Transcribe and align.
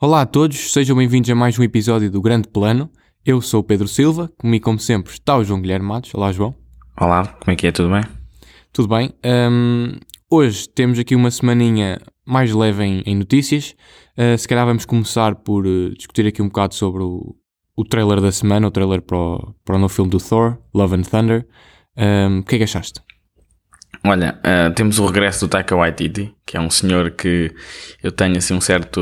Olá 0.00 0.22
a 0.22 0.26
todos, 0.26 0.72
sejam 0.72 0.96
bem-vindos 0.96 1.30
a 1.30 1.34
mais 1.34 1.58
um 1.58 1.62
episódio 1.62 2.10
do 2.10 2.20
Grande 2.20 2.48
Plano. 2.48 2.90
Eu 3.24 3.40
sou 3.40 3.60
o 3.60 3.64
Pedro 3.64 3.86
Silva, 3.86 4.30
comigo 4.36 4.64
como 4.64 4.78
sempre 4.78 5.12
está 5.12 5.36
o 5.36 5.44
João 5.44 5.60
Guilherme 5.60 5.86
Matos. 5.86 6.12
Olá 6.14 6.32
João. 6.32 6.54
Olá, 7.00 7.26
como 7.26 7.52
é 7.52 7.56
que 7.56 7.68
é? 7.68 7.72
Tudo 7.72 7.90
bem? 7.90 8.02
Tudo 8.72 8.88
bem? 8.88 9.14
Um, 9.24 9.92
hoje 10.28 10.68
temos 10.68 10.98
aqui 10.98 11.14
uma 11.14 11.30
semaninha 11.30 12.00
mais 12.26 12.52
leve 12.52 12.84
em, 12.84 13.02
em 13.06 13.14
notícias. 13.14 13.76
Uh, 14.18 14.36
se 14.36 14.48
calhar 14.48 14.66
vamos 14.66 14.84
começar 14.84 15.36
por 15.36 15.66
uh, 15.66 15.94
discutir 15.94 16.26
aqui 16.26 16.42
um 16.42 16.48
bocado 16.48 16.74
sobre 16.74 17.02
o, 17.02 17.36
o 17.76 17.84
trailer 17.84 18.20
da 18.20 18.32
semana, 18.32 18.66
o 18.66 18.70
trailer 18.70 19.02
para 19.02 19.16
o, 19.16 19.54
para 19.64 19.76
o 19.76 19.78
novo 19.78 19.92
filme 19.92 20.10
do 20.10 20.18
Thor, 20.18 20.58
Love 20.74 20.96
and 20.96 21.02
Thunder. 21.02 21.46
Um, 21.96 22.38
o 22.38 22.44
que 22.44 22.56
é 22.56 22.58
que 22.58 22.64
achaste? 22.64 23.00
Olha, 24.04 24.36
uh, 24.38 24.74
temos 24.74 24.98
o 24.98 25.06
regresso 25.06 25.46
do 25.46 25.48
Taika 25.48 25.76
Waititi, 25.76 26.34
que 26.44 26.56
é 26.56 26.60
um 26.60 26.68
senhor 26.68 27.12
que 27.12 27.54
eu 28.02 28.10
tenho 28.10 28.36
assim 28.36 28.52
um 28.52 28.60
certo, 28.60 29.00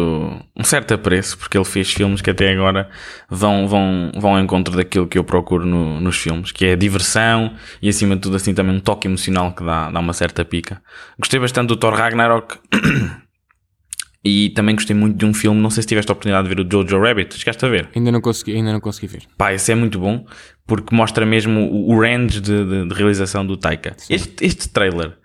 um 0.54 0.62
certo 0.62 0.92
apreço, 0.92 1.38
porque 1.38 1.56
ele 1.56 1.64
fez 1.64 1.90
filmes 1.90 2.20
que 2.20 2.28
até 2.28 2.52
agora 2.52 2.90
vão, 3.26 3.66
vão, 3.66 4.12
vão 4.14 4.34
ao 4.34 4.40
encontro 4.40 4.76
daquilo 4.76 5.06
que 5.06 5.16
eu 5.16 5.24
procuro 5.24 5.64
no, 5.64 5.98
nos 6.00 6.18
filmes, 6.18 6.52
que 6.52 6.66
é 6.66 6.76
diversão 6.76 7.54
e 7.80 7.88
acima 7.88 8.14
de 8.14 8.20
tudo 8.20 8.36
assim 8.36 8.52
também 8.52 8.76
um 8.76 8.80
toque 8.80 9.08
emocional 9.08 9.54
que 9.54 9.64
dá, 9.64 9.90
dá 9.90 10.00
uma 10.00 10.12
certa 10.12 10.44
pica. 10.44 10.82
Gostei 11.18 11.40
bastante 11.40 11.68
do 11.68 11.76
Thor 11.78 11.94
Ragnarok. 11.94 12.58
E 14.22 14.50
também 14.50 14.74
gostei 14.74 14.94
muito 14.94 15.16
de 15.16 15.24
um 15.24 15.32
filme, 15.32 15.60
não 15.60 15.70
sei 15.70 15.82
se 15.82 15.88
tiveste 15.88 16.10
a 16.10 16.12
oportunidade 16.12 16.46
de 16.46 16.54
ver 16.54 16.60
o 16.62 16.70
Jojo 16.70 17.00
Rabbit, 17.00 17.38
chegaste 17.38 17.64
a 17.64 17.68
ver? 17.68 17.88
Ainda 17.96 18.12
não 18.12 18.20
consegui, 18.20 18.54
ainda 18.54 18.72
não 18.72 18.80
consegui 18.80 19.06
ver. 19.06 19.22
Pá, 19.36 19.54
esse 19.54 19.72
é 19.72 19.74
muito 19.74 19.98
bom, 19.98 20.26
porque 20.66 20.94
mostra 20.94 21.24
mesmo 21.24 21.60
o, 21.60 21.94
o 21.94 22.00
range 22.00 22.38
de, 22.38 22.64
de, 22.64 22.88
de, 22.88 22.94
realização 22.94 23.46
do 23.46 23.56
Taika. 23.56 23.96
Este, 24.10 24.44
este 24.44 24.68
trailer, 24.68 25.16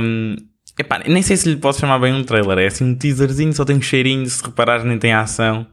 um, 0.00 0.36
epá, 0.78 1.02
nem 1.06 1.20
sei 1.20 1.36
se 1.36 1.46
lhe 1.46 1.56
posso 1.56 1.80
chamar 1.80 1.98
bem 1.98 2.14
um 2.14 2.24
trailer, 2.24 2.58
é 2.58 2.66
assim 2.66 2.84
um 2.84 2.94
teaserzinho, 2.94 3.52
só 3.52 3.66
tem 3.66 3.76
um 3.76 3.82
cheirinho, 3.82 4.26
se 4.26 4.42
reparares 4.42 4.84
nem 4.84 4.98
tem 4.98 5.12
ação. 5.12 5.66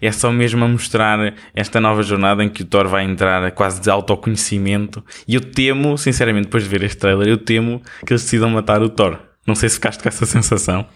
É 0.00 0.10
só 0.12 0.30
mesmo 0.30 0.64
a 0.64 0.68
mostrar 0.68 1.34
esta 1.54 1.80
nova 1.80 2.02
jornada 2.02 2.44
em 2.44 2.48
que 2.48 2.62
o 2.62 2.64
Thor 2.64 2.86
vai 2.88 3.04
entrar 3.04 3.50
quase 3.52 3.80
de 3.80 3.88
autoconhecimento. 3.88 5.02
E 5.26 5.34
eu 5.34 5.40
temo, 5.40 5.96
sinceramente, 5.96 6.44
depois 6.44 6.64
de 6.64 6.68
ver 6.68 6.82
este 6.82 6.98
trailer, 6.98 7.28
eu 7.28 7.38
temo 7.38 7.80
que 8.04 8.12
eles 8.12 8.22
decidam 8.22 8.50
matar 8.50 8.82
o 8.82 8.88
Thor. 8.88 9.18
Não 9.50 9.56
sei 9.56 9.68
se 9.68 9.74
ficaste 9.74 10.00
com 10.00 10.08
essa 10.08 10.24
sensação. 10.24 10.86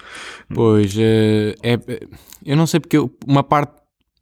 Pois, 0.55 0.97
é, 0.97 1.57
é, 1.61 1.77
eu 2.47 2.57
não 2.57 2.69
sei 2.69 2.79
porque 2.79 2.97
uma 3.27 3.43
parte 3.43 3.73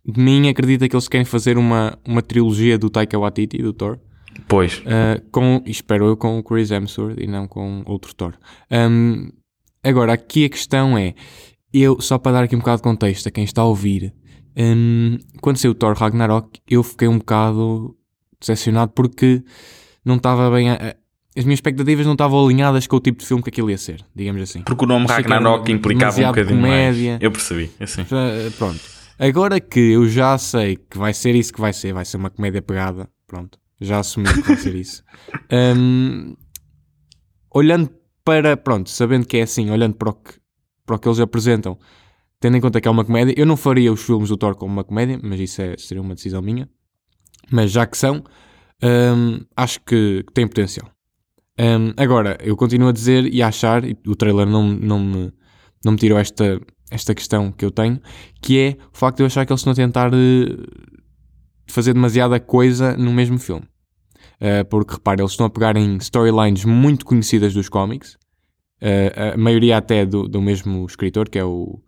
de 0.06 0.18
mim 0.18 0.48
acredita 0.48 0.88
que 0.88 0.96
eles 0.96 1.06
querem 1.06 1.26
fazer 1.26 1.58
uma, 1.58 1.98
uma 2.08 2.22
trilogia 2.22 2.78
do 2.78 2.88
Taika 2.88 3.18
Waititi, 3.18 3.58
do 3.58 3.74
Thor. 3.74 3.98
Pois. 4.48 4.78
Uh, 4.78 5.20
com, 5.30 5.62
espero 5.66 6.06
eu, 6.06 6.16
com 6.16 6.38
o 6.38 6.42
Chris 6.42 6.70
Hemsworth 6.70 7.18
e 7.20 7.26
não 7.26 7.46
com 7.46 7.82
outro 7.84 8.14
Thor. 8.14 8.32
Um, 8.70 9.30
agora, 9.84 10.14
aqui 10.14 10.46
a 10.46 10.48
questão 10.48 10.96
é, 10.96 11.14
eu, 11.70 12.00
só 12.00 12.16
para 12.16 12.32
dar 12.32 12.44
aqui 12.44 12.56
um 12.56 12.60
bocado 12.60 12.78
de 12.78 12.84
contexto 12.84 13.26
a 13.26 13.30
quem 13.30 13.44
está 13.44 13.60
a 13.60 13.66
ouvir, 13.66 14.14
um, 14.56 15.18
quando 15.42 15.58
saiu 15.58 15.72
o 15.72 15.74
Thor 15.74 15.94
Ragnarok, 15.94 16.58
eu 16.66 16.82
fiquei 16.82 17.06
um 17.06 17.18
bocado 17.18 17.94
decepcionado 18.40 18.92
porque 18.92 19.42
não 20.02 20.16
estava 20.16 20.50
bem 20.50 20.70
a, 20.70 20.96
as 21.36 21.44
minhas 21.44 21.58
expectativas 21.58 22.04
não 22.04 22.12
estavam 22.12 22.44
alinhadas 22.44 22.86
com 22.86 22.96
o 22.96 23.00
tipo 23.00 23.20
de 23.20 23.26
filme 23.26 23.42
que 23.42 23.48
aquilo 23.48 23.70
ia 23.70 23.78
ser, 23.78 24.04
digamos 24.14 24.42
assim. 24.42 24.62
Porque 24.62 24.84
o 24.84 24.88
nome 24.88 25.06
Ragnarok 25.06 25.70
implicava 25.72 26.20
um 26.20 26.26
bocadinho 26.26 26.60
comédia. 26.60 27.10
mais. 27.12 27.22
Eu 27.22 27.30
percebi, 27.30 27.70
assim. 27.80 28.04
Pronto. 28.58 28.80
Agora 29.18 29.60
que 29.60 29.78
eu 29.78 30.08
já 30.08 30.36
sei 30.36 30.76
que 30.76 30.98
vai 30.98 31.14
ser 31.14 31.34
isso 31.34 31.52
que 31.52 31.60
vai 31.60 31.72
ser, 31.72 31.92
vai 31.92 32.04
ser 32.04 32.16
uma 32.16 32.28
comédia 32.28 32.60
pegada, 32.60 33.08
pronto, 33.26 33.58
já 33.80 34.00
assumi 34.00 34.26
que 34.32 34.42
vai 34.42 34.56
ser 34.56 34.74
isso. 34.74 35.02
Um, 35.52 36.34
olhando 37.54 37.90
para, 38.24 38.56
pronto, 38.56 38.88
sabendo 38.88 39.26
que 39.26 39.36
é 39.36 39.42
assim, 39.42 39.70
olhando 39.70 39.94
para 39.94 40.10
o 40.10 40.14
que, 40.14 40.32
para 40.86 40.96
o 40.96 40.98
que 40.98 41.06
eles 41.06 41.20
apresentam, 41.20 41.78
tendo 42.40 42.56
em 42.56 42.60
conta 42.60 42.80
que 42.80 42.88
é 42.88 42.90
uma 42.90 43.04
comédia, 43.04 43.34
eu 43.36 43.46
não 43.46 43.56
faria 43.56 43.92
os 43.92 44.02
filmes 44.02 44.30
do 44.30 44.36
Thor 44.36 44.56
como 44.56 44.72
uma 44.72 44.82
comédia, 44.82 45.20
mas 45.22 45.38
isso 45.38 45.60
é, 45.60 45.76
seria 45.76 46.02
uma 46.02 46.14
decisão 46.14 46.40
minha. 46.40 46.68
Mas 47.50 47.70
já 47.70 47.86
que 47.86 47.96
são, 47.98 48.24
um, 48.82 49.40
acho 49.56 49.78
que, 49.80 50.24
que 50.26 50.32
tem 50.32 50.46
potencial. 50.46 50.90
Um, 51.58 51.92
agora, 51.96 52.38
eu 52.42 52.56
continuo 52.56 52.88
a 52.88 52.92
dizer 52.92 53.32
e 53.32 53.42
a 53.42 53.48
achar, 53.48 53.84
e 53.84 53.96
o 54.06 54.16
trailer 54.16 54.46
não, 54.46 54.66
não, 54.66 54.98
me, 54.98 55.32
não 55.84 55.92
me 55.92 55.98
tirou 55.98 56.18
esta, 56.18 56.60
esta 56.90 57.14
questão 57.14 57.52
que 57.52 57.64
eu 57.64 57.70
tenho, 57.70 58.00
que 58.40 58.58
é 58.58 58.76
o 58.92 58.96
facto 58.96 59.18
de 59.18 59.22
eu 59.22 59.26
achar 59.26 59.44
que 59.44 59.52
eles 59.52 59.60
estão 59.60 59.72
a 59.72 59.76
tentar 59.76 60.12
uh, 60.12 60.66
fazer 61.66 61.92
demasiada 61.92 62.40
coisa 62.40 62.96
no 62.96 63.12
mesmo 63.12 63.38
filme. 63.38 63.64
Uh, 64.40 64.64
porque, 64.68 64.94
repare, 64.94 65.20
eles 65.20 65.32
estão 65.32 65.46
a 65.46 65.50
pegar 65.50 65.76
em 65.76 65.96
storylines 65.98 66.64
muito 66.64 67.04
conhecidas 67.04 67.54
dos 67.54 67.68
cómics, 67.68 68.14
uh, 68.82 69.34
a 69.34 69.36
maioria 69.36 69.76
até 69.76 70.06
do, 70.06 70.28
do 70.28 70.40
mesmo 70.40 70.84
escritor, 70.86 71.28
que 71.28 71.38
é 71.38 71.44
o 71.44 71.80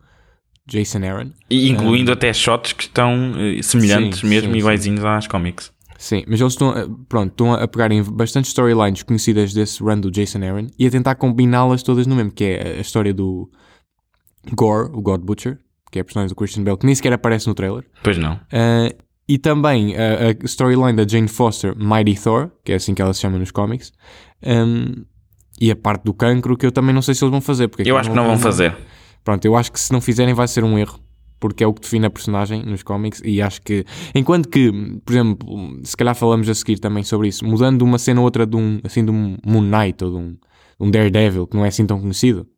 Jason 0.66 1.04
Aaron. 1.04 1.30
E 1.50 1.68
incluindo 1.68 2.12
até 2.12 2.32
shots 2.32 2.72
que 2.74 2.84
estão 2.84 3.34
semelhantes, 3.62 4.20
sim, 4.20 4.28
mesmo 4.28 4.52
sim, 4.52 4.58
iguaizinhos 4.58 5.00
sim. 5.00 5.06
às 5.06 5.26
cómics. 5.26 5.72
Sim, 5.98 6.24
mas 6.26 6.40
eles 6.40 6.52
estão, 6.52 6.74
pronto, 7.08 7.30
estão 7.30 7.52
a 7.52 7.66
pegar 7.68 7.90
em 7.92 8.02
bastantes 8.02 8.50
storylines 8.50 9.02
conhecidas 9.02 9.52
desse 9.52 9.82
run 9.82 10.00
do 10.00 10.10
Jason 10.10 10.42
Aaron 10.42 10.66
e 10.78 10.86
a 10.86 10.90
tentar 10.90 11.14
combiná-las 11.14 11.82
todas 11.82 12.06
no 12.06 12.16
mesmo, 12.16 12.32
que 12.32 12.44
é 12.44 12.76
a 12.78 12.80
história 12.80 13.14
do 13.14 13.50
Gore, 14.52 14.90
o 14.92 15.00
God 15.00 15.22
Butcher, 15.22 15.58
que 15.90 15.98
é 15.98 16.02
a 16.02 16.04
personagem 16.04 16.28
do 16.28 16.36
Christian 16.36 16.64
Bale, 16.64 16.76
que 16.76 16.86
nem 16.86 16.94
sequer 16.94 17.12
aparece 17.12 17.46
no 17.46 17.54
trailer. 17.54 17.84
Pois 18.02 18.18
não. 18.18 18.34
Uh, 18.34 18.94
e 19.28 19.38
também 19.38 19.96
a, 19.96 20.28
a 20.28 20.44
storyline 20.44 20.94
da 20.94 21.06
Jane 21.06 21.28
Foster, 21.28 21.74
Mighty 21.76 22.20
Thor, 22.20 22.50
que 22.62 22.72
é 22.72 22.74
assim 22.74 22.94
que 22.94 23.00
ela 23.00 23.14
se 23.14 23.20
chama 23.20 23.38
nos 23.38 23.50
cómics. 23.50 23.92
Um, 24.44 25.04
e 25.60 25.70
a 25.70 25.76
parte 25.76 26.04
do 26.04 26.12
cancro, 26.12 26.56
que 26.56 26.66
eu 26.66 26.72
também 26.72 26.94
não 26.94 27.00
sei 27.00 27.14
se 27.14 27.24
eles 27.24 27.30
vão 27.30 27.40
fazer. 27.40 27.68
Porque 27.68 27.88
eu 27.88 27.96
acho 27.96 28.10
que 28.10 28.16
não 28.16 28.26
vão 28.26 28.38
fazer. 28.38 28.76
Pronto, 29.22 29.44
eu 29.44 29.56
acho 29.56 29.72
que 29.72 29.80
se 29.80 29.92
não 29.92 30.00
fizerem 30.00 30.34
vai 30.34 30.46
ser 30.46 30.64
um 30.64 30.78
erro 30.78 30.98
porque 31.44 31.62
é 31.62 31.66
o 31.66 31.74
que 31.74 31.82
define 31.82 32.06
a 32.06 32.10
personagem 32.10 32.62
nos 32.62 32.82
cómics 32.82 33.20
e 33.22 33.42
acho 33.42 33.60
que, 33.60 33.84
enquanto 34.14 34.48
que, 34.48 34.72
por 35.04 35.12
exemplo, 35.12 35.78
se 35.84 35.94
calhar 35.94 36.14
falamos 36.14 36.48
a 36.48 36.54
seguir 36.54 36.78
também 36.78 37.04
sobre 37.04 37.28
isso, 37.28 37.44
mudando 37.44 37.82
uma 37.82 37.98
cena 37.98 38.18
ou 38.18 38.24
outra 38.24 38.46
de 38.46 38.56
um, 38.56 38.80
assim, 38.82 39.04
de 39.04 39.10
um 39.10 39.36
Moon 39.44 39.60
Knight 39.60 40.02
ou 40.02 40.10
de 40.10 40.16
um, 40.16 40.30
de 40.30 40.38
um 40.80 40.90
Daredevil, 40.90 41.46
que 41.46 41.54
não 41.54 41.62
é 41.62 41.68
assim 41.68 41.84
tão 41.84 42.00
conhecido, 42.00 42.48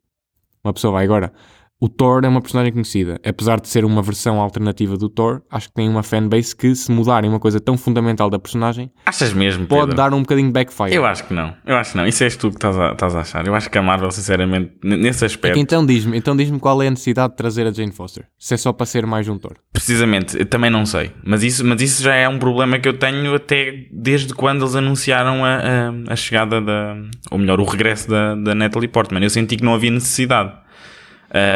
uma 0.63 0.71
pessoa 0.71 0.93
vai 0.93 1.03
agora 1.03 1.33
o 1.79 1.87
Thor 1.87 2.23
é 2.23 2.27
uma 2.27 2.41
personagem 2.41 2.71
conhecida. 2.71 3.19
Apesar 3.23 3.59
de 3.59 3.67
ser 3.67 3.85
uma 3.85 4.01
versão 4.01 4.39
alternativa 4.39 4.97
do 4.97 5.09
Thor, 5.09 5.41
acho 5.49 5.67
que 5.67 5.75
tem 5.75 5.87
uma 5.87 6.01
fanbase 6.01 6.55
que, 6.55 6.73
se 6.75 6.91
mudarem 6.91 7.29
uma 7.29 7.39
coisa 7.39 7.59
tão 7.59 7.77
fundamental 7.77 8.29
da 8.29 8.39
personagem, 8.39 8.91
achas 9.05 9.31
mesmo, 9.33 9.67
pode 9.67 9.81
Pedro? 9.81 9.95
dar 9.95 10.13
um 10.13 10.21
bocadinho 10.21 10.47
de 10.47 10.53
backfire. 10.53 10.93
Eu 10.93 11.05
acho 11.05 11.25
que 11.25 11.33
não. 11.33 11.53
Eu 11.65 11.75
acho 11.77 11.91
que 11.91 11.97
não. 11.97 12.07
Isso 12.07 12.23
és 12.23 12.35
tu 12.35 12.49
que 12.49 12.55
estás 12.55 12.77
a, 12.77 12.91
estás 12.93 13.15
a 13.15 13.21
achar. 13.21 13.45
Eu 13.45 13.53
acho 13.53 13.69
que 13.69 13.77
a 13.77 13.81
Marvel, 13.81 14.09
sinceramente, 14.11 14.71
nesse 14.83 15.23
aspecto. 15.23 15.59
Então 15.59 15.85
diz-me 15.85 16.17
então 16.17 16.35
diz 16.35 16.49
qual 16.59 16.81
é 16.81 16.87
a 16.87 16.89
necessidade 16.89 17.33
de 17.33 17.37
trazer 17.37 17.67
a 17.67 17.71
Jane 17.71 17.91
Foster. 17.91 18.25
Se 18.37 18.55
é 18.55 18.57
só 18.57 18.73
para 18.73 18.85
ser 18.85 19.05
mais 19.05 19.27
um 19.27 19.37
Thor. 19.37 19.57
Precisamente, 19.71 20.43
também 20.45 20.71
não 20.71 20.85
sei. 20.85 21.11
Mas 21.23 21.43
isso, 21.43 21.63
mas 21.63 21.81
isso 21.81 22.01
já 22.01 22.15
é 22.15 22.27
um 22.27 22.39
problema 22.39 22.79
que 22.79 22.87
eu 22.89 22.97
tenho 22.97 23.35
até 23.35 23.85
desde 23.91 24.33
quando 24.33 24.63
eles 24.63 24.75
anunciaram 24.75 25.45
a, 25.45 25.57
a, 25.57 26.13
a 26.13 26.15
chegada 26.15 26.59
da. 26.59 26.97
Ou 27.29 27.37
melhor, 27.37 27.59
o 27.59 27.65
regresso 27.65 28.09
da, 28.09 28.33
da 28.33 28.55
Natalie 28.55 28.87
Portman. 28.87 29.21
Eu 29.21 29.29
senti 29.29 29.57
que 29.57 29.63
não 29.63 29.75
havia 29.75 29.91
necessidade. 29.91 30.51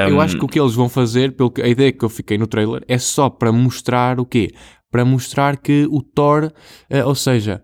Um... 0.07 0.09
Eu 0.09 0.21
acho 0.21 0.37
que 0.37 0.45
o 0.45 0.47
que 0.47 0.59
eles 0.59 0.73
vão 0.73 0.89
fazer, 0.89 1.35
pelo 1.35 1.51
que, 1.51 1.61
a 1.61 1.67
ideia 1.67 1.91
que 1.91 2.03
eu 2.03 2.09
fiquei 2.09 2.37
no 2.37 2.47
trailer, 2.47 2.83
é 2.87 2.97
só 2.97 3.29
para 3.29 3.51
mostrar 3.51 4.19
o 4.19 4.25
quê? 4.25 4.51
Para 4.89 5.05
mostrar 5.05 5.57
que 5.57 5.87
o 5.89 6.01
Thor, 6.01 6.45
uh, 6.45 7.07
ou 7.07 7.15
seja, 7.15 7.63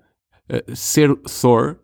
uh, 0.51 0.75
ser 0.75 1.13
Thor 1.41 1.77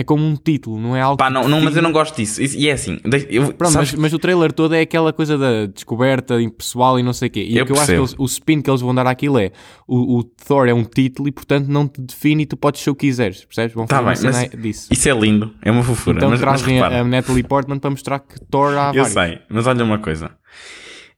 é 0.00 0.04
como 0.04 0.24
um 0.24 0.34
título, 0.34 0.80
não 0.80 0.96
é 0.96 1.02
algo. 1.02 1.18
Pá, 1.18 1.28
não, 1.28 1.46
não 1.46 1.60
mas 1.60 1.76
eu 1.76 1.82
não 1.82 1.92
gosto 1.92 2.16
disso. 2.16 2.40
E 2.40 2.70
é 2.70 2.72
assim. 2.72 2.98
Eu, 3.28 3.52
Pronto, 3.52 3.74
mas, 3.74 3.92
mas, 3.94 4.12
o 4.14 4.18
trailer 4.18 4.50
todo 4.50 4.74
é 4.74 4.80
aquela 4.80 5.12
coisa 5.12 5.36
da 5.36 5.66
descoberta 5.66 6.36
pessoal 6.56 6.98
e 6.98 7.02
não 7.02 7.12
sei 7.12 7.28
o 7.28 7.30
quê. 7.30 7.44
E 7.46 7.58
eu 7.58 7.64
o 7.64 7.66
que 7.66 7.72
eu 7.72 7.76
acho 7.76 7.86
que 7.86 7.92
eles, 7.92 8.14
o 8.16 8.24
spin 8.24 8.62
que 8.62 8.70
eles 8.70 8.80
vão 8.80 8.94
dar 8.94 9.06
àquilo 9.06 9.38
é 9.38 9.52
o, 9.86 10.18
o, 10.18 10.24
Thor 10.24 10.68
é 10.68 10.72
um 10.72 10.84
título 10.84 11.28
e 11.28 11.32
portanto 11.32 11.68
não 11.68 11.86
te 11.86 12.00
define 12.00 12.44
e 12.44 12.46
tu 12.46 12.56
podes 12.56 12.80
ser 12.80 12.88
o 12.88 12.94
que 12.94 13.08
quiseres, 13.08 13.44
percebes? 13.44 13.74
Vão 13.74 13.84
tá 13.84 14.02
fazer 14.02 14.32
bem, 14.32 14.50
mas 14.52 14.62
disso. 14.62 14.88
Isso 14.90 15.06
é 15.06 15.12
lindo, 15.12 15.54
é 15.60 15.70
uma 15.70 15.82
fofura. 15.82 16.16
Então 16.16 16.30
mas, 16.30 16.40
trazem 16.40 16.80
a, 16.80 17.00
a 17.00 17.04
Natalie 17.04 17.42
Portman 17.42 17.78
para 17.78 17.90
mostrar 17.90 18.20
que 18.20 18.40
Thor 18.46 18.74
há 18.78 18.92
Eu 18.94 19.04
sei, 19.04 19.40
mas 19.50 19.66
olha 19.66 19.84
uma 19.84 19.98
coisa. 19.98 20.30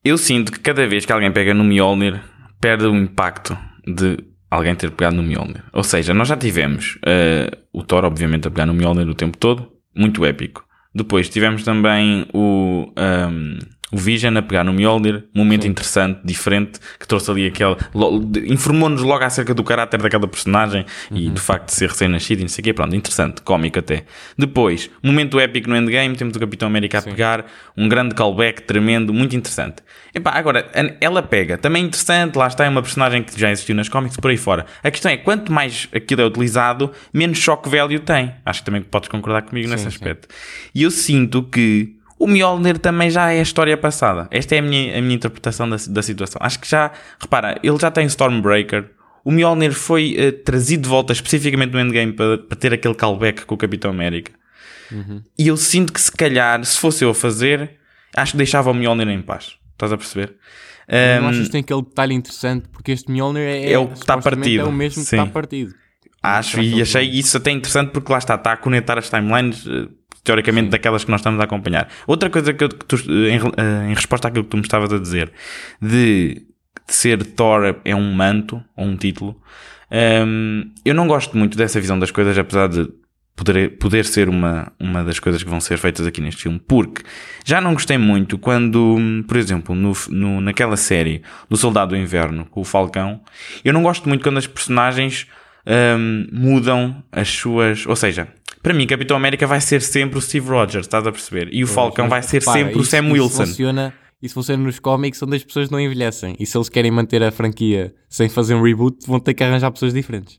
Eu 0.05 0.19
sinto 0.19 0.51
que 0.51 0.59
cada 0.59 0.89
vez 0.89 1.06
que 1.06 1.12
alguém 1.12 1.31
pega 1.31 1.55
no 1.55 1.62
Mjolnir 1.62 2.21
perde 2.61 2.87
o 2.87 2.97
impacto 2.97 3.56
de 3.87 4.17
alguém 4.53 4.75
ter 4.75 4.91
pegado 4.91 5.17
no 5.17 5.23
Mjolnir. 5.23 5.65
Ou 5.73 5.83
seja, 5.83 6.13
nós 6.13 6.29
já 6.29 6.37
tivemos 6.37 6.97
uh, 6.97 7.57
o 7.73 7.83
Thor, 7.83 8.05
obviamente, 8.05 8.47
a 8.47 8.51
pegar 8.51 8.67
no 8.67 8.75
Mjolnir 8.75 9.09
o 9.09 9.15
tempo 9.15 9.39
todo, 9.39 9.73
muito 9.97 10.25
épico. 10.27 10.63
Depois 10.95 11.31
tivemos 11.31 11.65
também 11.65 12.27
o, 12.35 12.87
um, 12.87 12.93
ehm, 12.95 13.59
o 13.93 13.99
Vision 13.99 14.37
a 14.39 14.43
pegar 14.43 14.65
no 14.65 14.73
Mjolnir, 14.73 15.25
momento 15.35 15.67
interessante, 15.67 16.21
diferente, 16.25 16.81
que 16.99 17.06
trouxe 17.06 17.31
ali 17.31 17.47
aquele. 17.47 17.77
informou-nos 18.49 19.03
logo 19.03 19.23
acerca 19.23 19.53
do 19.53 19.62
caráter 19.62 20.00
daquela 20.00 20.27
personagem 20.27 20.87
uhum. 21.11 21.17
e 21.19 21.29
do 21.29 21.39
facto 21.39 21.67
de 21.67 21.75
ser 21.75 21.91
recém-nascido 21.91 22.41
e 22.41 22.44
não 22.44 22.49
sei 22.49 22.62
o 22.62 22.65
quê. 22.65 22.73
Pronto, 22.73 22.97
interessante, 22.97 23.43
cómico 23.43 23.79
até. 23.79 24.05
Depois, 24.37 24.91
momento 25.03 25.39
épico 25.39 25.69
no 25.69 25.77
endgame, 25.77 26.17
temos 26.17 26.35
o 26.35 26.41
Capitão 26.41 26.67
América 26.69 26.99
a 26.99 27.00
Sim. 27.03 27.11
pegar, 27.11 27.44
um 27.77 27.87
grande 27.87 28.15
callback 28.15 28.62
tremendo, 28.62 29.12
muito 29.12 29.37
interessante. 29.37 29.83
Epá, 30.15 30.31
agora, 30.31 30.71
ela 31.00 31.23
pega, 31.23 31.59
também 31.59 31.85
interessante, 31.85 32.37
lá 32.37 32.47
está, 32.47 32.65
é 32.65 32.69
uma 32.71 32.83
personagem 32.83 33.23
que 33.23 33.39
já 33.39 33.50
existiu 33.50 33.75
nas 33.75 33.91
cómics 33.91 34.17
por 34.17 34.31
aí 34.31 34.39
fora. 34.39 34.65
A 34.83 34.91
questão 34.91 35.12
é, 35.12 35.19
quanto 35.19 35.53
mais 35.53 35.87
aquilo 35.94 36.23
é 36.23 36.25
utilizado, 36.25 36.91
menos 37.12 37.39
choque 37.39 37.69
velho 37.69 38.00
tem. 38.00 38.33
Acho 38.44 38.61
que 38.61 38.67
também 38.67 38.81
podes 38.81 39.11
concordar 39.11 39.43
comigo 39.43 39.67
sim, 39.69 39.73
nesse 39.75 39.87
aspecto. 39.87 40.29
Sim. 40.31 40.71
E 40.75 40.83
eu 40.83 40.91
sinto 40.91 41.43
que 41.43 41.97
o 42.23 42.29
Mjolnir 42.29 42.79
também 42.79 43.11
já 43.11 43.33
é 43.33 43.41
a 43.41 43.43
história 43.43 43.77
passada. 43.77 44.29
Esta 44.31 44.55
é 44.55 44.59
a 44.61 44.63
minha, 44.63 44.97
a 44.97 45.03
minha 45.03 45.17
interpretação 45.17 45.69
da, 45.69 45.77
da 45.89 46.03
situação. 46.03 46.41
Acho 46.41 46.61
que 46.61 46.71
já, 46.71 46.93
repara, 47.19 47.59
ele 47.65 47.77
já 47.81 47.91
tem 47.91 48.07
Stormbreaker. 48.07 48.91
O 49.25 49.33
Mjolnir 49.33 49.73
foi 49.73 50.17
uh, 50.17 50.33
trazido 50.45 50.85
de 50.85 50.89
volta 50.89 51.13
especificamente 51.13 51.73
no 51.73 51.81
Endgame 51.81 52.13
para, 52.13 52.39
para 52.39 52.57
ter 52.57 52.73
aquele 52.73 52.95
callback 52.95 53.45
com 53.45 53.57
o 53.57 53.59
Capitão 53.59 53.91
América. 53.91 54.31
Uhum. 54.93 55.21
E 55.37 55.49
eu 55.49 55.57
sinto 55.57 55.93
que 55.93 56.01
se 56.01 56.13
calhar, 56.13 56.65
se 56.65 56.79
fosse 56.79 57.05
eu 57.05 57.11
a 57.11 57.15
fazer, 57.15 57.73
acho 58.17 58.33
que 58.33 58.39
deixava 58.39 58.71
o 58.71 58.75
Mjolnir 58.75 59.09
em 59.09 59.21
paz. 59.21 59.57
Estás 59.73 59.93
a 59.93 59.97
perceber? 59.97 60.37
Não 61.21 61.27
um, 61.27 61.29
achas 61.31 61.47
que 61.47 61.53
tem 61.53 61.61
aquele 61.63 61.83
detalhe 61.83 62.15
interessante? 62.15 62.69
Porque 62.69 62.93
este 62.93 63.11
Mjolnir 63.11 63.43
é, 63.43 63.73
é 63.73 63.79
o 63.81 63.89
que 63.89 63.99
está 63.99 64.17
partido. 64.17 64.61
É 64.61 64.65
o 64.65 64.71
mesmo 64.71 65.03
Sim. 65.03 65.17
que 65.17 65.23
está 65.23 65.27
partido. 65.27 65.75
Acho 66.23 66.61
e 66.61 66.81
achei 66.81 67.03
isso 67.03 67.37
até 67.37 67.51
interessante 67.51 67.91
porque 67.91 68.13
lá 68.13 68.19
está, 68.19 68.37
está 68.37 68.53
a 68.53 68.57
conectar 68.57 68.97
as 68.97 69.11
timelines 69.11 69.67
uh, 69.67 69.91
teoricamente 70.25 70.67
Sim. 70.67 70.71
daquelas 70.71 71.05
que 71.05 71.11
nós 71.11 71.21
estamos 71.21 71.41
a 71.41 71.45
acompanhar. 71.45 71.89
Outra 72.07 72.31
coisa 72.31 72.53
que, 72.53 72.69
que 72.69 72.85
tu, 72.85 72.97
em, 72.97 73.39
eh, 73.39 73.91
em, 73.91 73.95
resposta 73.95 74.29
àquilo 74.29 74.45
que 74.45 74.51
tu 74.51 74.57
me 74.57 74.63
estavas 74.63 74.93
a 74.93 74.99
dizer, 74.99 75.33
de, 75.81 76.35
de 76.87 76.95
ser 76.95 77.25
Thor 77.25 77.77
é 77.85 77.95
um 77.95 78.13
manto, 78.13 78.63
ou 78.77 78.87
um 78.87 78.97
título, 78.97 79.41
um, 79.91 79.97
ehm, 79.97 80.71
eu 80.85 80.95
não 80.95 81.07
gosto 81.07 81.37
muito 81.37 81.57
dessa 81.57 81.81
visão 81.81 81.99
das 81.99 82.11
coisas, 82.11 82.39
apesar 82.39 82.69
de 82.69 82.89
poder, 83.35 83.77
poder 83.79 84.05
ser 84.05 84.29
uma, 84.29 84.73
uma 84.79 85.03
das 85.03 85.19
coisas 85.19 85.43
que 85.43 85.51
vão 85.51 85.61
ser 85.61 85.79
feitas 85.79 86.07
aqui 86.07 86.21
neste 86.21 86.43
filme, 86.43 86.61
porque 86.61 87.03
já 87.45 87.61
não 87.61 87.73
gostei 87.73 87.99
muito 87.99 88.39
quando, 88.39 88.99
por 89.27 89.37
exemplo, 89.37 89.75
no, 89.75 89.93
no, 90.11 90.41
naquela 90.41 90.77
série 90.77 91.23
do 91.49 91.57
Soldado 91.57 91.91
do 91.91 91.97
Inverno, 91.97 92.47
com 92.47 92.61
o 92.61 92.65
Falcão, 92.65 93.21
eu 93.65 93.73
não 93.73 93.83
gosto 93.83 94.09
muito 94.09 94.23
quando 94.23 94.39
as 94.39 94.47
personagens 94.47 95.27
um, 95.67 95.73
ehm, 95.73 96.29
mudam 96.33 97.03
as 97.11 97.29
suas, 97.29 97.87
ou 97.87 97.97
seja, 97.97 98.29
para 98.62 98.73
mim, 98.73 98.87
Capitão 98.87 99.17
América 99.17 99.47
vai 99.47 99.61
ser 99.61 99.82
sempre 99.82 100.19
o 100.19 100.23
Steve 100.23 100.49
Rogers, 100.49 100.87
estás 100.87 101.06
a 101.06 101.11
perceber? 101.11 101.49
E 101.53 101.64
o 101.64 101.67
pois, 101.67 101.75
Falcão 101.75 102.09
vai 102.09 102.23
ser 102.23 102.38
repara, 102.38 102.59
sempre 102.59 102.73
isso, 102.73 102.81
o 102.81 102.85
Sam 102.85 103.05
isso 103.05 103.12
Wilson. 103.12 103.47
Funciona, 103.47 103.94
isso 104.23 104.35
funciona 104.35 104.62
nos 104.62 104.79
cómics 104.79 105.23
onde 105.23 105.37
as 105.37 105.44
pessoas 105.44 105.69
não 105.69 105.81
envelhecem. 105.81 106.37
E 106.38 106.47
se 106.47 106.56
eles 106.56 106.69
querem 106.69 106.91
manter 106.91 107.23
a 107.23 107.32
franquia 107.32 107.94
sem 108.09 108.29
fazer 108.29 108.55
um 108.55 108.62
reboot, 108.62 109.05
vão 109.06 109.19
ter 109.19 109.35
que 109.35 109.43
arranjar 109.43 109.70
pessoas 109.73 109.93
diferentes. 109.93 110.38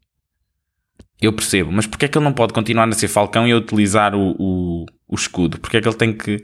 Eu 1.22 1.34
percebo, 1.34 1.72
mas 1.72 1.86
porquê 1.86 2.06
é 2.06 2.08
que 2.08 2.18
ele 2.18 2.26
não 2.26 2.34
pode 2.34 2.54
continuar 2.54 2.88
a 2.88 2.92
ser 2.94 3.08
Falcão 3.08 3.48
e 3.48 3.52
a 3.52 3.58
utilizar 3.58 4.16
o, 4.16 4.36
o, 4.40 4.86
o 5.08 5.16
escudo? 5.16 5.60
Porquê 5.60 5.78
é 5.78 5.82
que 5.82 5.88
ele 5.88 5.96
tem 5.96 6.14
que. 6.14 6.44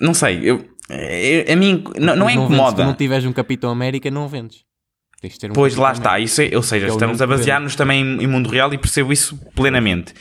Não 0.00 0.14
sei, 0.14 0.40
eu, 0.42 0.64
a 1.50 1.56
mim 1.56 1.84
não, 1.98 2.16
não 2.16 2.28
é 2.28 2.32
incomoda. 2.32 2.82
se 2.82 2.84
não 2.84 2.94
tiveres 2.94 3.24
um 3.24 3.32
Capitão 3.32 3.70
América, 3.70 4.10
não 4.10 4.28
vendes. 4.28 4.64
Um 5.44 5.52
pois 5.52 5.76
lá 5.76 5.92
está, 5.92 6.18
isso 6.18 6.42
é, 6.42 6.50
ou 6.56 6.64
seja, 6.64 6.86
é 6.86 6.88
estamos 6.88 7.22
a 7.22 7.26
basear-nos 7.26 7.76
também 7.76 8.02
em, 8.02 8.24
em 8.24 8.26
mundo 8.26 8.48
real 8.48 8.74
e 8.74 8.78
percebo 8.78 9.12
isso 9.12 9.38
plenamente. 9.54 10.12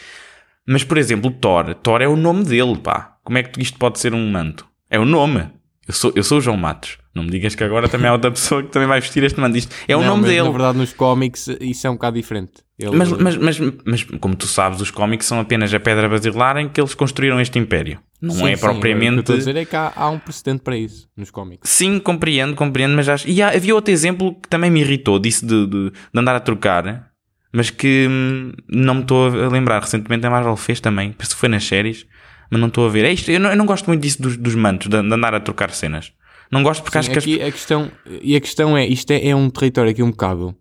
Mas, 0.71 0.83
por 0.83 0.97
exemplo, 0.97 1.29
Thor. 1.31 1.75
Thor 1.75 2.01
é 2.01 2.07
o 2.07 2.15
nome 2.15 2.43
dele, 2.43 2.77
pá. 2.77 3.17
Como 3.23 3.37
é 3.37 3.43
que 3.43 3.61
isto 3.61 3.77
pode 3.77 3.99
ser 3.99 4.13
um 4.13 4.31
manto? 4.31 4.65
É 4.89 4.97
o 4.97 5.05
nome. 5.05 5.49
Eu 5.87 5.93
sou, 5.93 6.13
eu 6.15 6.23
sou 6.23 6.37
o 6.37 6.41
João 6.41 6.55
Matos. 6.55 6.97
Não 7.13 7.23
me 7.23 7.29
digas 7.29 7.55
que 7.55 7.63
agora 7.63 7.89
também 7.89 8.07
há 8.07 8.13
outra 8.13 8.31
pessoa 8.31 8.63
que 8.63 8.69
também 8.69 8.87
vai 8.87 9.01
vestir 9.01 9.23
este 9.23 9.39
manto. 9.39 9.57
Isto 9.57 9.75
é 9.87 9.95
o 9.97 10.01
nome 10.01 10.23
dele. 10.23 10.43
Na 10.43 10.49
verdade, 10.51 10.77
nos 10.77 10.93
cómics 10.93 11.49
isso 11.59 11.85
é 11.85 11.89
um 11.89 11.93
bocado 11.93 12.15
diferente. 12.15 12.53
Ele... 12.79 12.95
Mas, 12.95 13.11
mas, 13.11 13.37
mas, 13.37 13.59
mas, 13.85 14.03
como 14.03 14.35
tu 14.35 14.47
sabes, 14.47 14.79
os 14.79 14.89
cómics 14.89 15.25
são 15.25 15.39
apenas 15.39 15.73
a 15.73 15.79
pedra 15.79 16.07
basilar 16.07 16.57
em 16.57 16.69
que 16.69 16.79
eles 16.79 16.93
construíram 16.93 17.39
este 17.41 17.59
império. 17.59 17.99
Não 18.21 18.33
sim, 18.33 18.49
é 18.49 18.55
sim, 18.55 18.61
propriamente. 18.61 19.19
O 19.19 19.23
que 19.23 19.31
eu 19.31 19.35
estou 19.35 19.35
a 19.35 19.39
dizer 19.39 19.55
é 19.57 19.65
que 19.65 19.75
há, 19.75 19.91
há, 19.95 20.09
um 20.09 20.19
precedente 20.19 20.61
para 20.61 20.77
isso 20.77 21.09
nos 21.17 21.29
cómics. 21.29 21.69
Sim, 21.69 21.99
compreendo, 21.99 22.55
compreendo, 22.55 22.95
mas 22.95 23.09
acho. 23.09 23.27
E 23.27 23.41
há, 23.41 23.49
havia 23.49 23.75
outro 23.75 23.91
exemplo 23.91 24.35
que 24.35 24.47
também 24.47 24.69
me 24.71 24.79
irritou 24.79 25.19
disso 25.19 25.45
de, 25.45 25.67
de, 25.67 25.89
de 25.89 26.19
andar 26.19 26.35
a 26.35 26.39
trocar 26.39 27.10
mas 27.51 27.69
que 27.69 28.07
hum, 28.09 28.51
não 28.69 28.95
me 28.95 29.01
estou 29.01 29.27
a 29.27 29.49
lembrar. 29.49 29.81
Recentemente 29.81 30.25
a 30.25 30.29
Marvel 30.29 30.55
fez 30.55 30.79
também, 30.79 31.11
penso 31.11 31.35
que 31.35 31.39
foi 31.39 31.49
nas 31.49 31.63
séries, 31.63 32.05
mas 32.49 32.59
não 32.59 32.67
estou 32.67 32.85
a 32.85 32.89
ver. 32.89 33.05
É 33.05 33.11
isto, 33.11 33.29
eu, 33.29 33.39
não, 33.39 33.49
eu 33.49 33.57
não 33.57 33.65
gosto 33.65 33.87
muito 33.87 34.01
disso 34.01 34.21
dos, 34.21 34.37
dos 34.37 34.55
mantos, 34.55 34.87
de, 34.87 35.01
de, 35.01 35.13
andar 35.13 35.33
a 35.33 35.39
trocar 35.39 35.71
cenas. 35.71 36.13
Não 36.51 36.63
gosto 36.63 36.83
porque 36.83 37.01
Sim, 37.01 37.11
acho 37.11 37.21
que 37.21 37.41
as... 37.41 37.47
a 37.47 37.51
questão 37.51 37.91
E 38.21 38.35
a 38.35 38.41
questão 38.41 38.77
é, 38.77 38.85
isto 38.85 39.11
é, 39.11 39.27
é 39.27 39.35
um 39.35 39.49
território 39.49 39.91
aqui 39.91 40.03
um 40.03 40.11
bocado 40.11 40.55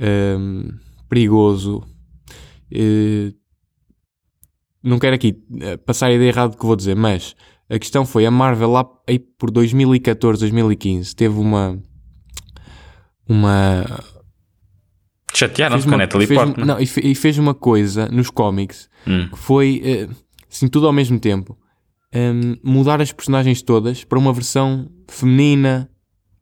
um, 0.00 0.68
perigoso. 1.08 1.82
Uh, 2.72 3.34
não 4.82 4.98
quero 4.98 5.14
aqui 5.14 5.40
eh, 5.60 5.76
passar 5.76 6.06
a 6.06 6.12
ideia 6.12 6.30
errada 6.30 6.50
do 6.50 6.56
que 6.56 6.66
vou 6.66 6.74
dizer, 6.74 6.96
mas 6.96 7.36
a 7.70 7.78
questão 7.78 8.04
foi 8.04 8.26
a 8.26 8.30
Marvel 8.32 8.70
lá 8.70 8.84
aí 9.08 9.18
por 9.18 9.50
2014, 9.50 10.40
2015 10.40 11.14
teve 11.14 11.38
uma 11.38 11.78
uma 13.28 13.84
Chatearam-se 15.34 15.86
com 15.86 15.94
a 15.94 15.98
Natalie 15.98 16.26
fez, 16.26 16.38
Portman. 16.38 16.66
Não, 16.66 16.80
e, 16.80 16.88
e, 17.02 17.14
fez 17.14 17.38
uma 17.38 17.54
coisa 17.54 18.06
nos 18.08 18.30
cómics 18.30 18.88
hum. 19.06 19.28
que 19.28 19.38
foi, 19.38 19.82
uh, 20.08 20.14
assim, 20.50 20.68
tudo 20.68 20.86
ao 20.86 20.92
mesmo 20.92 21.18
tempo. 21.18 21.58
Um, 22.14 22.56
mudar 22.62 23.00
as 23.00 23.10
personagens 23.10 23.62
todas 23.62 24.04
para 24.04 24.18
uma 24.18 24.32
versão 24.32 24.90
feminina, 25.08 25.88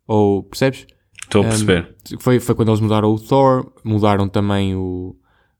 ou, 0.06 0.42
percebes? 0.42 0.86
Estou 1.22 1.42
a 1.42 1.44
ehm, 1.44 1.50
perceber. 1.50 1.94
Um, 2.12 2.18
foi, 2.18 2.40
foi 2.40 2.54
quando 2.54 2.70
eles 2.70 2.80
mudaram 2.80 3.08
o 3.08 3.18
Thor, 3.18 3.72
mudaram 3.84 4.28
também 4.28 4.74
o, 4.74 5.16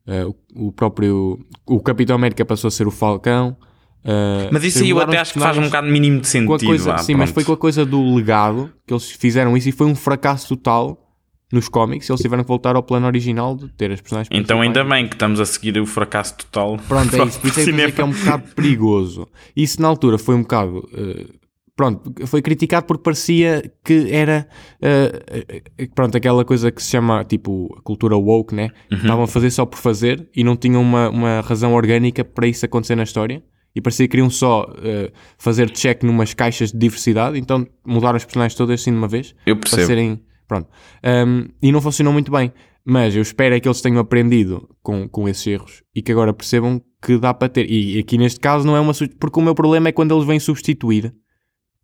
uh, 0.09 0.35
o 0.56 0.73
próprio... 0.73 1.38
O 1.65 1.81
Capitão 1.81 2.17
América 2.17 2.44
passou 2.44 2.67
a 2.67 2.71
ser 2.73 2.88
o 2.88 2.91
Falcão. 2.91 3.56
Uh, 4.05 4.50
mas 4.50 4.65
isso 4.65 4.83
aí 4.83 4.91
eu 4.91 4.99
até 4.99 5.19
acho 5.19 5.35
que 5.35 5.38
faz 5.38 5.56
um 5.56 5.62
bocado 5.62 5.87
mínimo 5.87 6.21
de 6.21 6.26
sentido. 6.26 6.67
Coisa, 6.67 6.99
sim, 6.99 7.12
pronto. 7.12 7.19
mas 7.19 7.31
foi 7.31 7.44
com 7.44 7.53
a 7.53 7.56
coisa 7.56 7.87
do 7.87 8.15
legado 8.15 8.73
que 8.87 8.93
eles 8.93 9.11
fizeram 9.11 9.56
isso 9.56 9.69
e 9.69 9.73
foi 9.73 9.87
um 9.87 9.94
fracasso 9.94 10.49
total 10.49 11.10
nos 11.52 11.69
cómics, 11.69 12.08
eles 12.08 12.20
tiveram 12.20 12.44
que 12.44 12.49
voltar 12.49 12.76
ao 12.76 12.82
plano 12.82 13.06
original 13.06 13.56
de 13.56 13.69
ter 13.69 13.91
as 13.91 14.00
personagens 14.00 14.31
Então 14.32 14.61
ainda 14.61 14.85
bem 14.85 15.08
que 15.08 15.14
estamos 15.14 15.41
a 15.41 15.44
seguir 15.44 15.79
o 15.81 15.87
fracasso 15.87 16.37
total. 16.37 16.76
Pronto, 16.87 17.14
é 17.17 17.25
isso. 17.25 17.41
Por 17.41 17.49
isso 17.49 17.61
é 17.61 17.91
que, 17.91 18.00
é 18.00 18.05
um 18.05 18.12
bocado 18.12 18.44
perigoso. 18.55 19.26
Isso 19.56 19.82
na 19.82 19.88
altura 19.88 20.19
foi 20.19 20.35
um 20.35 20.43
bocado... 20.43 20.79
Uh, 20.93 21.41
pronto, 21.75 22.12
foi 22.26 22.43
criticado 22.43 22.87
porque 22.87 23.02
parecia 23.02 23.73
que 23.82 24.12
era 24.12 24.47
uh, 24.82 25.88
pronto, 25.94 26.17
aquela 26.17 26.44
coisa 26.44 26.70
que 26.70 26.82
se 26.82 26.91
chama 26.91 27.25
tipo 27.25 27.75
a 27.79 27.82
cultura 27.82 28.17
woke, 28.17 28.55
né? 28.55 28.70
Uhum. 28.93 28.99
Estavam 28.99 29.25
a 29.25 29.26
fazer 29.26 29.50
só 29.50 29.64
por 29.64 29.79
fazer 29.79 30.29
e 30.37 30.44
não 30.44 30.56
tinham 30.56 30.82
uma, 30.82 31.08
uma 31.08 31.41
razão 31.41 31.75
orgânica 31.75 32.25
para 32.25 32.47
isso 32.47 32.64
acontecer 32.64 32.94
na 32.94 33.02
história. 33.02 33.43
E 33.75 33.81
parecia 33.81 34.06
que 34.06 34.11
queriam 34.11 34.29
só 34.29 34.64
uh, 34.64 35.12
fazer 35.38 35.70
check 35.70 36.02
numas 36.02 36.35
caixas 36.35 36.70
de 36.70 36.79
diversidade, 36.79 37.38
então 37.38 37.67
mudaram 37.87 38.17
os 38.17 38.25
personagens 38.25 38.55
todas 38.55 38.81
assim 38.81 38.91
de 38.91 38.99
uma 38.99 39.08
vez. 39.08 39.35
Eu 39.47 39.56
percebo. 39.56 39.82
Para 39.82 39.87
serem 39.87 40.20
Pronto. 40.50 40.69
Um, 41.05 41.47
e 41.62 41.70
não 41.70 41.81
funcionou 41.81 42.12
muito 42.12 42.32
bem. 42.32 42.52
Mas 42.85 43.14
eu 43.14 43.23
espero 43.23 43.55
é 43.55 43.61
que 43.61 43.69
eles 43.69 43.81
tenham 43.81 44.00
aprendido 44.00 44.69
com, 44.82 45.08
com 45.08 45.29
esses 45.29 45.47
erros 45.47 45.82
e 45.94 46.02
que 46.02 46.11
agora 46.11 46.32
percebam 46.32 46.82
que 47.00 47.19
dá 47.19 47.32
para 47.32 47.49
ter. 47.49 47.70
E 47.70 48.00
aqui 48.00 48.19
neste 48.19 48.40
caso 48.40 48.66
não 48.66 48.75
é 48.75 48.80
uma. 48.80 48.92
Porque 49.21 49.38
o 49.38 49.42
meu 49.42 49.54
problema 49.54 49.90
é 49.90 49.92
quando 49.92 50.12
eles 50.12 50.26
vêm 50.26 50.40
substituir 50.40 51.14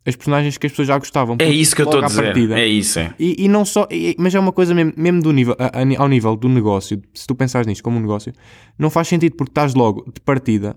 as 0.05 0.17
personagens 0.17 0.57
que 0.57 0.67
as 0.67 0.73
pessoas 0.73 0.89
já 0.89 0.97
gostavam. 0.97 1.37
É 1.39 1.47
isso 1.47 1.73
que 1.73 1.81
eu 1.81 1.85
estou 1.85 2.01
a 2.01 2.07
dizer. 2.07 2.23
Partida. 2.23 2.59
É 2.59 2.67
isso. 2.67 2.99
É. 2.99 3.13
E, 3.17 3.45
e 3.45 3.47
não 3.47 3.63
só. 3.63 3.87
E, 3.89 4.17
mas 4.19 4.35
é 4.35 4.39
uma 4.39 4.51
coisa 4.51 4.73
mesmo, 4.73 4.91
mesmo 4.97 5.21
do 5.21 5.31
nível, 5.31 5.55
a, 5.57 5.67
a, 5.67 6.01
ao 6.01 6.09
nível 6.09 6.35
do 6.35 6.49
negócio. 6.49 7.01
Se 7.13 7.25
tu 7.25 7.35
pensares 7.35 7.65
nisto 7.65 7.81
como 7.81 7.97
um 7.97 8.01
negócio, 8.01 8.33
não 8.77 8.89
faz 8.89 9.07
sentido 9.07 9.37
porque 9.37 9.51
estás 9.51 9.75
logo 9.75 10.11
de 10.13 10.19
partida 10.19 10.75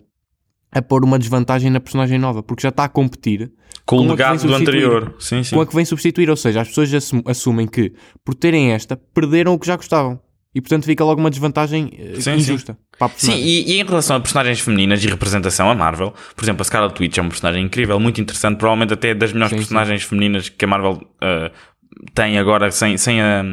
a 0.73 0.81
pôr 0.81 1.05
uma 1.05 1.19
desvantagem 1.19 1.71
na 1.71 1.81
personagem 1.81 2.19
nova, 2.19 2.43
porque 2.43 2.63
já 2.63 2.69
está 2.69 2.85
a 2.85 2.89
competir 2.89 3.51
com, 3.85 3.99
com 3.99 4.05
o 4.05 4.11
legado 4.11 4.47
do 4.47 4.55
anterior. 4.55 5.15
Sim, 5.19 5.43
sim. 5.43 5.55
Com 5.55 5.63
a 5.63 5.67
que 5.67 5.75
vem 5.75 5.85
substituir, 5.85 6.31
ou 6.31 6.37
seja, 6.37 6.61
as 6.61 6.69
pessoas 6.69 6.91
assumem 7.27 7.67
que 7.67 7.93
por 8.25 8.35
terem 8.35 8.73
esta 8.73 8.97
perderam 8.97 9.53
o 9.55 9.59
que 9.59 9.67
já 9.67 9.77
gostavam. 9.77 10.21
E 10.53 10.61
portanto 10.61 10.85
fica 10.85 11.05
logo 11.05 11.21
uma 11.21 11.31
desvantagem 11.31 11.93
eh, 11.97 12.21
sim, 12.21 12.33
injusta. 12.33 12.77
Sim, 13.17 13.33
sim 13.33 13.37
e, 13.37 13.71
e, 13.71 13.81
em 13.81 13.85
relação 13.85 14.17
a 14.17 14.21
personagens 14.21 14.59
femininas 14.59 15.03
e 15.05 15.07
representação, 15.07 15.71
a 15.71 15.75
Marvel, 15.77 16.13
por 16.35 16.45
exemplo, 16.45 16.63
a 16.63 16.65
Scarlet 16.65 17.01
Witch 17.01 17.19
é 17.19 17.21
uma 17.21 17.31
personagem 17.31 17.65
incrível, 17.65 18.01
muito 18.01 18.21
interessante, 18.21 18.59
provavelmente 18.59 18.93
até 18.93 19.15
das 19.15 19.33
melhores 19.33 19.53
sim, 19.53 19.59
personagens 19.59 20.03
femininas 20.03 20.49
que 20.49 20.65
a 20.65 20.69
Marvel 20.69 20.95
uh, 20.95 21.51
tem 22.15 22.37
agora 22.37 22.71
sem, 22.73 22.99
sem 22.99 23.21
a, 23.23 23.45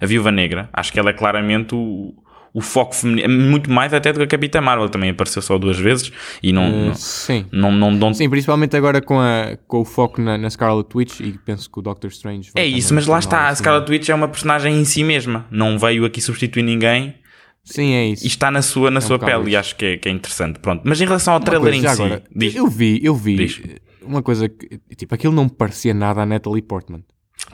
a 0.00 0.06
Viúva 0.06 0.32
Negra. 0.32 0.70
Acho 0.72 0.90
que 0.92 0.98
ela 0.98 1.10
é 1.10 1.12
claramente 1.12 1.74
o, 1.74 2.14
o 2.52 2.60
foco 2.60 2.94
feminino, 2.94 3.28
muito 3.28 3.70
mais 3.70 3.94
até 3.94 4.12
do 4.12 4.18
que 4.18 4.24
a 4.24 4.26
Capitã 4.26 4.60
Marvel, 4.60 4.88
também 4.88 5.10
apareceu 5.10 5.40
só 5.40 5.56
duas 5.58 5.78
vezes 5.78 6.12
e 6.42 6.52
não. 6.52 6.68
Uh, 6.68 6.86
não 6.86 6.94
sim. 6.94 7.46
Não, 7.52 7.72
não, 7.72 7.90
não, 7.90 8.12
sim, 8.12 8.28
principalmente 8.28 8.76
agora 8.76 9.00
com, 9.00 9.18
a, 9.20 9.56
com 9.66 9.80
o 9.80 9.84
foco 9.84 10.20
na, 10.20 10.36
na 10.36 10.50
Scarlet 10.50 10.88
Witch 10.94 11.20
e 11.20 11.38
penso 11.44 11.70
que 11.70 11.78
o 11.78 11.82
Doctor 11.82 12.10
Strange. 12.10 12.50
É 12.56 12.66
isso, 12.66 12.92
mas 12.94 13.06
lá 13.06 13.18
está, 13.18 13.48
a 13.48 13.54
Scarlet 13.54 13.90
Witch 13.90 14.08
é 14.08 14.14
uma 14.14 14.28
personagem 14.28 14.74
em 14.74 14.84
si 14.84 15.04
mesma, 15.04 15.46
não 15.50 15.78
veio 15.78 16.04
aqui 16.04 16.20
substituir 16.20 16.62
ninguém. 16.62 17.14
Sim, 17.62 17.92
é 17.92 18.06
isso. 18.06 18.24
E 18.24 18.26
está 18.26 18.50
na 18.50 18.62
sua, 18.62 18.90
na 18.90 18.98
é 18.98 19.00
sua 19.00 19.18
pele 19.18 19.42
isso. 19.42 19.48
e 19.50 19.56
acho 19.56 19.76
que 19.76 19.84
é, 19.84 19.96
que 19.96 20.08
é 20.08 20.12
interessante. 20.12 20.58
Pronto. 20.58 20.82
Mas 20.84 21.00
em 21.00 21.04
relação 21.04 21.34
ao 21.34 21.38
uma 21.38 21.44
trailer 21.44 21.72
coisa, 21.72 21.86
em 21.86 21.94
si. 21.94 22.02
Agora, 22.02 22.22
diz, 22.34 22.54
eu 22.54 22.66
vi, 22.66 23.00
eu 23.02 23.14
vi. 23.14 23.80
uma 24.02 24.22
coisa 24.22 24.48
que, 24.48 24.80
tipo, 24.96 25.14
aquilo 25.14 25.32
não 25.32 25.48
parecia 25.48 25.94
nada 25.94 26.22
a 26.22 26.26
Natalie 26.26 26.62
Portman. 26.62 27.04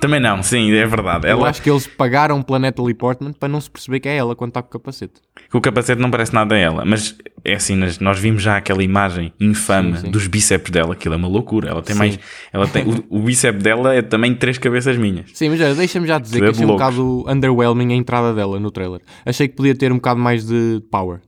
Também 0.00 0.20
não, 0.20 0.42
sim, 0.42 0.72
é 0.72 0.86
verdade. 0.86 1.26
Eu 1.26 1.32
Ela, 1.38 1.48
acho 1.48 1.62
que 1.62 1.70
eles 1.70 1.86
pagaram 1.86 2.42
pela 2.42 2.58
Natalie 2.58 2.94
Portman 2.94 3.32
para 3.32 3.48
não 3.48 3.60
se 3.60 3.70
perceber 3.70 4.00
que 4.00 4.08
é 4.08 4.16
ela 4.16 4.36
quando 4.36 4.50
está 4.50 4.62
com 4.62 4.68
o 4.68 4.70
capacete. 4.72 5.14
o 5.52 5.60
capacete 5.60 6.00
não 6.00 6.10
parece 6.10 6.34
nada 6.34 6.54
a 6.54 6.58
ela, 6.58 6.84
mas 6.84 7.16
é 7.44 7.54
assim, 7.54 7.76
nós- 8.00 8.18
vimos 8.18 8.42
já 8.42 8.56
aquela 8.56 8.82
imagem 8.82 9.32
infame 9.40 9.96
Sim, 9.96 10.04
sim. 10.06 10.10
dos 10.10 10.26
bíceps 10.26 10.70
dela, 10.70 10.92
aquilo 10.92 11.14
é 11.14 11.16
uma 11.16 11.28
loucura. 11.28 11.68
Ela 11.70 11.82
tem 11.82 11.94
Sim. 11.94 11.98
mais. 11.98 12.18
Ela 12.52 12.66
tem, 12.68 12.84
o, 12.84 13.04
o 13.18 13.20
bíceps 13.20 13.62
dela 13.62 13.94
é 13.94 14.02
também 14.02 14.34
três 14.34 14.58
cabeças 14.58 14.96
minhas. 14.96 15.30
Sim, 15.32 15.48
mas 15.50 15.76
deixa-me 15.76 16.06
já 16.06 16.18
dizer 16.18 16.36
é 16.36 16.40
que 16.40 16.44
de 16.46 16.50
achei 16.52 16.64
um 16.64 16.68
bocado 16.68 17.24
underwhelming 17.28 17.92
a 17.92 17.96
entrada 17.96 18.34
dela 18.34 18.60
no 18.60 18.70
trailer. 18.70 19.00
Achei 19.24 19.48
que 19.48 19.54
podia 19.56 19.74
ter 19.74 19.90
um 19.92 19.96
bocado 19.96 20.20
mais 20.20 20.44
de 20.46 20.82
power. 20.90 21.20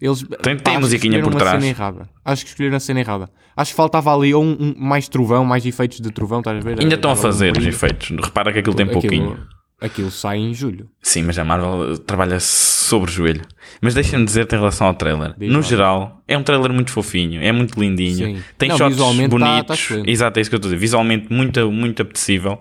Eles, 0.00 0.20
Tem- 0.42 0.56
tem 0.56 0.56
acho 0.56 0.62
que 0.64 0.78
musiquinha 0.78 1.22
por 1.22 1.34
trás. 1.34 1.62
Cena 1.62 1.66
errada. 1.66 2.08
Acho 2.24 2.44
que 2.44 2.50
escolheram 2.50 2.76
a 2.76 2.80
cena 2.80 3.00
errada. 3.00 3.28
Acho 3.56 3.72
que 3.72 3.76
faltava 3.76 4.14
ali 4.14 4.34
um, 4.34 4.56
um- 4.58 4.74
mais 4.78 5.08
trovão, 5.08 5.44
mais 5.44 5.66
efeitos 5.66 6.00
de 6.00 6.10
trovão, 6.10 6.38
estás 6.38 6.56
a 6.58 6.60
ver? 6.60 6.80
Ainda 6.80 6.94
estão 6.94 7.10
a 7.10 7.16
fazer 7.16 7.56
os 7.56 7.66
efeitos. 7.66 8.10
Repara 8.22 8.52
que 8.52 8.58
aquilo 8.60 8.74
tem 8.74 8.86
Aquilo- 8.86 9.00
pouquinho. 9.00 9.38
Aquilo 9.80 10.10
sai 10.10 10.36
em 10.36 10.52
julho. 10.52 10.86
Sim, 11.00 11.22
mas 11.22 11.38
a 11.38 11.44
Marvel 11.44 11.96
trabalha 11.98 12.38
sobre 12.38 13.08
o 13.10 13.12
joelho. 13.12 13.40
Mas 13.80 13.94
deixa-me 13.94 14.26
dizer-te 14.26 14.54
em 14.54 14.58
relação 14.58 14.86
ao 14.86 14.92
trailer. 14.94 15.34
Diz 15.38 15.48
no 15.48 15.56
lá. 15.56 15.62
geral, 15.62 16.22
é 16.28 16.36
um 16.36 16.42
trailer 16.42 16.70
muito 16.70 16.90
fofinho, 16.90 17.42
é 17.42 17.50
muito 17.50 17.80
lindinho. 17.80 18.36
Sim. 18.36 18.42
Tem 18.58 18.68
Não, 18.68 18.76
shots 18.76 18.92
visualmente 18.96 19.30
tá- 19.38 19.62
tá 19.64 19.74
bonitos. 19.74 19.90
Exato, 20.06 20.38
é 20.38 20.42
isso 20.42 20.50
que 20.50 20.54
eu 20.54 20.58
estou 20.58 20.68
a 20.68 20.74
dizer. 20.74 20.80
Visualmente 20.80 21.32
muito, 21.32 21.72
muito 21.72 22.02
apetecível. 22.02 22.58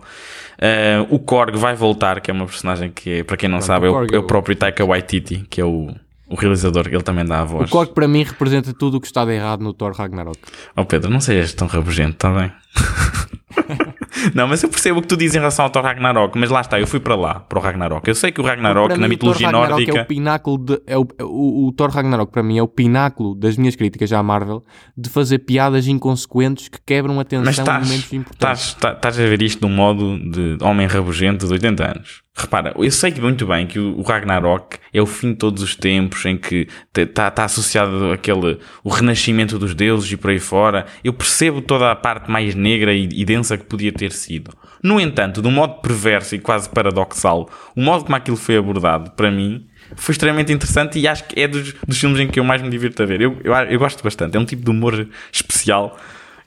Eh, 0.61 1.05
o 1.09 1.19
Korg 1.19 1.57
vai 1.57 1.75
voltar, 1.75 2.21
que 2.21 2.31
é 2.31 2.33
uma 2.33 2.45
personagem 2.45 2.89
que, 2.89 3.09
é, 3.19 3.23
para 3.23 3.35
quem 3.35 3.49
não 3.49 3.57
Pronto, 3.57 3.67
sabe, 3.67 3.87
o 3.87 3.95
é 3.95 3.99
o, 3.99 4.03
é 4.03 4.07
é 4.15 4.19
o- 4.19 4.23
próprio 4.23 4.55
Taika 4.55 4.85
Waititi, 4.85 5.45
que 5.49 5.59
é 5.59 5.65
o, 5.65 5.93
o 6.29 6.35
realizador, 6.35 6.87
ele 6.87 7.01
também 7.01 7.25
dá 7.25 7.39
a 7.39 7.43
O 7.43 7.47
voz. 7.47 7.69
Korg 7.69 7.93
para 7.93 8.07
mim 8.07 8.23
representa 8.23 8.73
tudo 8.73 8.97
o 8.97 9.01
que 9.01 9.07
está 9.07 9.25
de 9.25 9.31
errado 9.33 9.61
no 9.61 9.73
Thor 9.73 9.91
Ragnarok. 9.93 10.37
Oh 10.75 10.85
Pedro, 10.85 11.09
não 11.09 11.19
sejas 11.19 11.53
tão 11.53 11.67
rabugento, 11.67 12.11
está 12.13 12.31
bem? 12.31 12.51
não, 14.33 14.47
mas 14.47 14.61
eu 14.63 14.69
percebo 14.69 14.99
o 14.99 15.01
que 15.01 15.07
tu 15.07 15.17
dizes 15.17 15.35
em 15.35 15.39
relação 15.39 15.65
ao 15.65 15.71
Thor 15.71 15.83
Ragnarok, 15.83 16.37
mas 16.37 16.49
lá 16.49 16.61
está, 16.61 16.79
eu 16.79 16.87
fui 16.87 16.99
para 16.99 17.15
lá, 17.15 17.39
para 17.39 17.59
o 17.59 17.61
Ragnarok. 17.61 18.07
Eu 18.07 18.15
sei 18.15 18.31
que 18.31 18.41
o 18.41 18.43
Ragnarok, 18.43 18.89
para 18.89 18.97
na 18.97 19.07
mim, 19.07 19.15
o 19.15 19.17
Thor 19.17 19.29
mitologia 19.29 19.47
Ragnarok 19.47 19.71
nórdica. 19.71 19.99
é 19.99 20.01
o 20.01 20.05
pináculo 20.05 20.57
de, 20.57 20.81
é 20.87 20.97
o, 20.97 21.07
o, 21.21 21.67
o 21.67 21.71
Thor 21.73 21.89
Ragnarok 21.89 22.31
para 22.31 22.43
mim 22.43 22.57
é 22.57 22.63
o 22.63 22.67
pináculo 22.67 23.35
das 23.35 23.57
minhas 23.57 23.75
críticas 23.75 24.11
à 24.13 24.21
Marvel 24.21 24.63
de 24.97 25.09
fazer 25.09 25.39
piadas 25.39 25.87
inconsequentes 25.87 26.67
que 26.69 26.79
quebram 26.85 27.19
a 27.19 27.23
tensão 27.25 27.45
Mas 27.45 27.57
em 27.57 27.61
estás, 27.61 27.87
momentos 27.87 28.13
importantes. 28.13 28.61
estás, 28.67 28.73
tá- 28.75 28.93
estás 28.93 29.19
a 29.19 29.23
ver 29.23 29.41
isto 29.41 29.59
de 29.59 29.65
um 29.65 29.75
modo 29.75 30.17
de 30.31 30.57
homem 30.63 30.87
rabugento 30.87 31.45
de 31.45 31.53
80 31.53 31.83
anos. 31.91 32.21
Repara, 32.39 32.73
eu 32.77 32.89
sei 32.89 33.13
muito 33.19 33.45
bem 33.45 33.67
que 33.67 33.77
o 33.77 33.99
o 33.99 34.01
Ragnarok 34.01 34.77
é 34.93 35.01
o 35.01 35.05
fim 35.05 35.31
de 35.31 35.35
todos 35.35 35.61
os 35.61 35.75
tempos 35.75 36.25
em 36.25 36.37
que 36.37 36.67
está 36.97 37.29
tá 37.29 37.43
associado 37.43 38.13
aquele, 38.13 38.57
o 38.81 38.89
renascimento 38.89 39.59
dos 39.59 39.75
deuses 39.75 40.09
e 40.09 40.15
por 40.15 40.29
aí 40.31 40.39
fora. 40.39 40.85
Eu 41.03 41.11
percebo 41.11 41.61
toda 41.61 41.91
a 41.91 41.95
parte 41.95 42.31
mais 42.31 42.55
negra 42.55 42.93
e, 42.93 43.09
e 43.11 43.25
densa 43.25 43.57
que 43.57 43.65
podia 43.65 43.91
ter 43.91 44.13
sido. 44.13 44.51
No 44.81 45.01
entanto, 45.01 45.41
de 45.41 45.47
um 45.49 45.51
modo 45.51 45.81
perverso 45.81 46.33
e 46.33 46.39
quase 46.39 46.69
paradoxal, 46.69 47.49
o 47.75 47.81
modo 47.81 48.05
como 48.05 48.15
aquilo 48.15 48.37
foi 48.37 48.55
abordado, 48.55 49.11
para 49.11 49.29
mim, 49.29 49.67
foi 49.97 50.13
extremamente 50.13 50.53
interessante 50.53 50.97
e 50.97 51.07
acho 51.07 51.25
que 51.25 51.41
é 51.41 51.47
dos, 51.47 51.73
dos 51.85 51.99
filmes 51.99 52.21
em 52.21 52.27
que 52.27 52.39
eu 52.39 52.43
mais 52.45 52.61
me 52.61 52.69
divirto 52.69 53.03
a 53.03 53.05
ver. 53.05 53.19
Eu, 53.19 53.37
eu, 53.43 53.53
eu 53.53 53.77
gosto 53.77 54.01
bastante. 54.01 54.37
É 54.37 54.39
um 54.39 54.45
tipo 54.45 54.63
de 54.63 54.69
humor 54.71 55.09
especial 55.31 55.97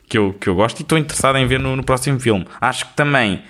que 0.09 0.17
eu, 0.17 0.33
que 0.33 0.49
eu 0.49 0.55
gosto 0.55 0.81
e 0.81 0.83
estou 0.83 0.97
interessado 0.97 1.37
em 1.37 1.47
ver 1.47 1.61
no, 1.61 1.77
no 1.77 1.85
próximo 1.85 2.19
filme. 2.19 2.47
Acho 2.61 2.87
que 2.87 2.97
também 2.97 3.43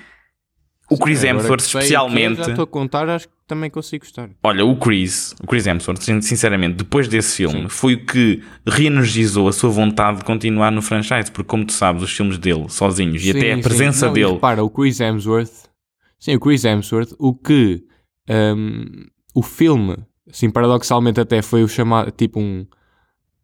o 0.91 0.99
Chris 0.99 1.25
Agora 1.25 1.39
Hemsworth, 1.39 1.61
é, 1.61 1.65
especialmente. 1.65 2.37
Já 2.39 2.49
estou 2.51 2.65
a 2.65 2.67
contar, 2.67 3.09
acho 3.09 3.27
que 3.29 3.35
também 3.47 3.71
consigo 3.71 4.05
gostar. 4.05 4.31
Olha, 4.43 4.65
o 4.65 4.77
Chris, 4.77 5.35
o 5.43 5.47
Chris 5.47 5.67
Hemsworth, 5.67 6.03
sin- 6.03 6.21
sinceramente, 6.21 6.77
depois 6.77 7.09
desse 7.09 7.37
filme, 7.37 7.69
foi 7.69 7.95
o 7.95 8.05
que 8.07 8.43
reenergizou 8.67 9.49
a 9.49 9.53
sua 9.53 9.71
vontade 9.71 10.19
de 10.19 10.25
continuar 10.25 10.71
no 10.71 10.83
franchise, 10.83 11.31
porque 11.31 11.49
como 11.49 11.65
tu 11.65 11.73
sabes, 11.73 12.03
os 12.03 12.11
filmes 12.12 12.39
dele, 12.39 12.67
sozinhos, 12.69 13.25
e 13.25 13.31
até 13.31 13.41
Sim, 13.41 13.51
a 13.53 13.57
sim. 13.57 13.62
presença 13.62 14.07
Não, 14.07 14.12
dele, 14.12 14.33
Repara, 14.33 14.62
o 14.65 14.71
Chris 14.71 15.01
Hemsworth. 15.01 15.69
Sim, 16.19 16.37
o 16.37 16.41
Chris 16.41 16.65
Hemsworth, 16.65 17.15
o 17.19 17.35
que 17.35 17.83
hum, 18.29 19.07
o 19.35 19.43
filme, 19.43 19.97
assim, 20.31 20.51
paradoxalmente 20.51 21.21
até 21.21 21.43
foi 21.43 21.62
o 21.65 21.69
chamado, 21.69 22.11
tipo 22.11 22.39
um, 22.41 22.67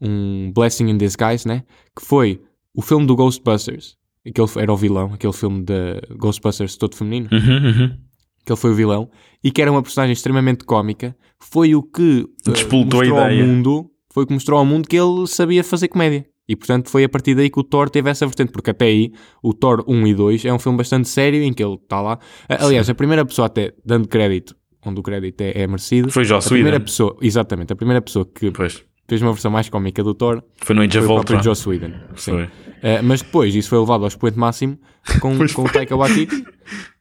um 0.01 0.53
Blessing 0.55 0.89
in 0.89 0.97
Disguise, 0.97 1.47
né? 1.47 1.65
Que 1.99 2.05
foi 2.05 2.41
o 2.75 2.81
filme 2.83 3.07
do 3.07 3.17
Ghostbusters. 3.17 3.97
Aquele 4.29 4.49
era 4.63 4.73
o 4.73 4.77
vilão, 4.77 5.13
aquele 5.15 5.33
filme 5.33 5.63
de 5.63 6.01
Ghostbusters 6.17 6.77
todo 6.77 6.95
feminino. 6.97 7.29
Uhum, 7.33 7.67
uhum. 7.67 7.97
que 8.45 8.53
ele 8.53 8.61
foi 8.61 8.71
o 8.71 8.75
vilão, 8.75 9.11
e 9.45 9.51
que 9.51 9.61
era 9.63 9.71
uma 9.71 9.83
personagem 9.83 10.13
extremamente 10.13 10.65
cómica, 10.65 11.15
foi 11.39 11.75
o 11.75 11.83
que 11.83 12.27
eh, 12.47 12.51
Despoltou 12.53 13.01
a 13.01 13.05
mostrou 13.05 13.21
ideia. 13.27 13.43
ao 13.43 13.47
mundo, 13.49 13.91
foi 14.13 14.25
o 14.25 14.27
que 14.27 14.33
mostrou 14.33 14.59
ao 14.59 14.65
mundo 14.67 14.89
que 14.89 14.97
ele 14.97 15.27
sabia 15.27 15.63
fazer 15.63 15.89
comédia. 15.89 16.25
E 16.49 16.57
portanto 16.57 16.89
foi 16.89 17.05
a 17.05 17.09
partir 17.11 17.35
daí 17.35 17.51
que 17.51 17.61
o 17.61 17.63
Thor 17.63 17.91
teve 17.91 18.09
essa 18.09 18.27
vertente, 18.27 18.51
porque 18.53 18.71
até 18.71 18.87
aí 18.87 19.13
o 19.43 19.53
Thor 19.53 19.85
1 19.87 20.07
e 20.07 20.15
2 20.15 20.45
é 20.47 20.53
um 20.53 20.59
filme 20.59 20.79
bastante 20.79 21.07
sério 21.09 21.43
em 21.43 21.53
que 21.53 21.63
ele 21.63 21.75
está 21.75 22.01
lá. 22.01 22.19
A- 22.49 22.65
Aliás, 22.65 22.89
a 22.89 22.95
primeira 22.95 23.23
pessoa 23.27 23.47
até 23.47 23.75
dando 23.85 24.09
crédito, 24.09 24.57
onde 24.87 24.99
o 24.99 25.03
crédito 25.03 25.39
é, 25.43 25.53
é 25.61 25.67
merecido, 25.67 26.11
foi 26.11 26.23
a 26.23 26.27
Joss 26.27 26.49
primeira 26.49 26.77
Whedon. 26.77 26.85
pessoa, 26.87 27.17
exatamente, 27.21 27.71
a 27.75 27.77
primeira 27.77 28.01
pessoa 28.01 28.25
que 28.25 28.51
Pois, 28.51 28.83
fez 29.09 29.23
uma 29.23 29.33
versão 29.33 29.51
mais 29.51 29.69
cómica 29.69 30.03
do 30.05 30.15
Thor 30.15 30.43
foi 30.59 30.77
no 30.77 30.83
Age 30.83 30.99
of 30.99 31.09
Ultron. 31.09 31.43
Joss 31.43 31.69
Whedon. 31.69 31.93
Sim. 32.17 32.47
Eh, 32.83 33.03
mas 33.03 33.23
depois 33.23 33.55
isso 33.55 33.69
foi 33.71 33.79
levado 33.79 34.03
ao 34.03 34.09
expoente 34.09 34.39
máximo 34.39 34.79
com, 35.21 35.37
com 35.55 35.63
o 35.65 35.69
Taika 35.69 35.97
Waititi. 35.97 36.45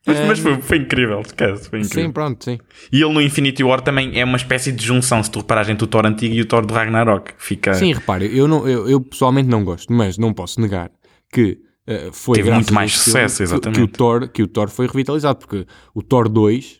Mas, 0.07 0.17
Eh, 0.19 0.25
mas 0.25 0.39
foi, 0.39 0.61
foi 0.61 0.77
incrível, 0.77 1.19
esquece, 1.19 1.69
foi 1.69 1.79
incrível. 1.81 2.05
Sim, 2.05 2.11
pronto, 2.13 2.45
sim. 2.45 2.57
E 2.93 3.01
ele 3.01 3.13
no 3.13 3.21
Infinity 3.21 3.61
War 3.61 3.81
também 3.81 4.17
é 4.17 4.23
uma 4.23 4.37
espécie 4.37 4.71
de 4.71 4.81
junção, 4.85 5.21
se 5.21 5.29
tu 5.29 5.39
reparares 5.39 5.69
entre 5.69 5.83
o 5.83 5.87
Thor 5.87 6.05
antigo 6.05 6.33
e 6.33 6.39
o 6.39 6.45
Thor 6.45 6.65
do 6.65 6.73
Ragnarok. 6.73 7.33
Fica... 7.37 7.73
Sim, 7.73 7.91
repare, 7.91 8.29
eu, 8.33 8.47
não, 8.47 8.65
eu, 8.65 8.87
eu 8.87 9.01
pessoalmente 9.01 9.49
não 9.49 9.65
gosto, 9.65 9.91
mas 9.91 10.17
não 10.17 10.31
posso 10.33 10.61
negar 10.61 10.89
que 11.29 11.57
eh, 11.85 12.07
foi 12.13 12.35
Teve 12.37 12.51
muito 12.51 12.73
mais 12.73 12.93
sucesso, 12.97 13.35
que- 13.35 13.43
exatamente. 13.43 13.79
Que, 13.79 13.83
o 13.83 13.87
Thor, 13.89 14.29
que 14.29 14.43
o 14.43 14.47
Thor 14.47 14.69
foi 14.69 14.87
revitalizado, 14.87 15.39
porque 15.39 15.67
o 15.93 16.01
Thor 16.01 16.29
2 16.29 16.79